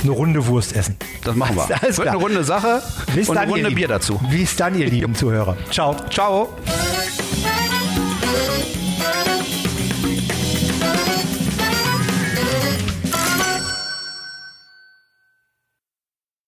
eine 0.03 0.11
Runde 0.13 0.47
Wurst 0.47 0.75
essen. 0.75 0.97
Das 1.25 1.35
machen 1.35 1.57
wir. 1.57 1.65
Alles 1.83 1.97
Wird 1.97 2.09
klar. 2.09 2.15
eine 2.15 2.23
runde 2.23 2.45
Sache 2.45 2.83
Bis 3.15 3.29
und 3.29 3.35
dann, 3.35 3.45
eine 3.45 3.53
Runde. 3.53 3.71
Bier 3.71 3.89
dazu. 3.89 4.21
Bis 4.31 4.57
dann, 4.57 4.79
ihr 4.79 4.87
lieben 4.87 5.15
Zuhörer. 5.15 5.57
Ciao. 5.71 5.97
Ciao. 6.11 6.49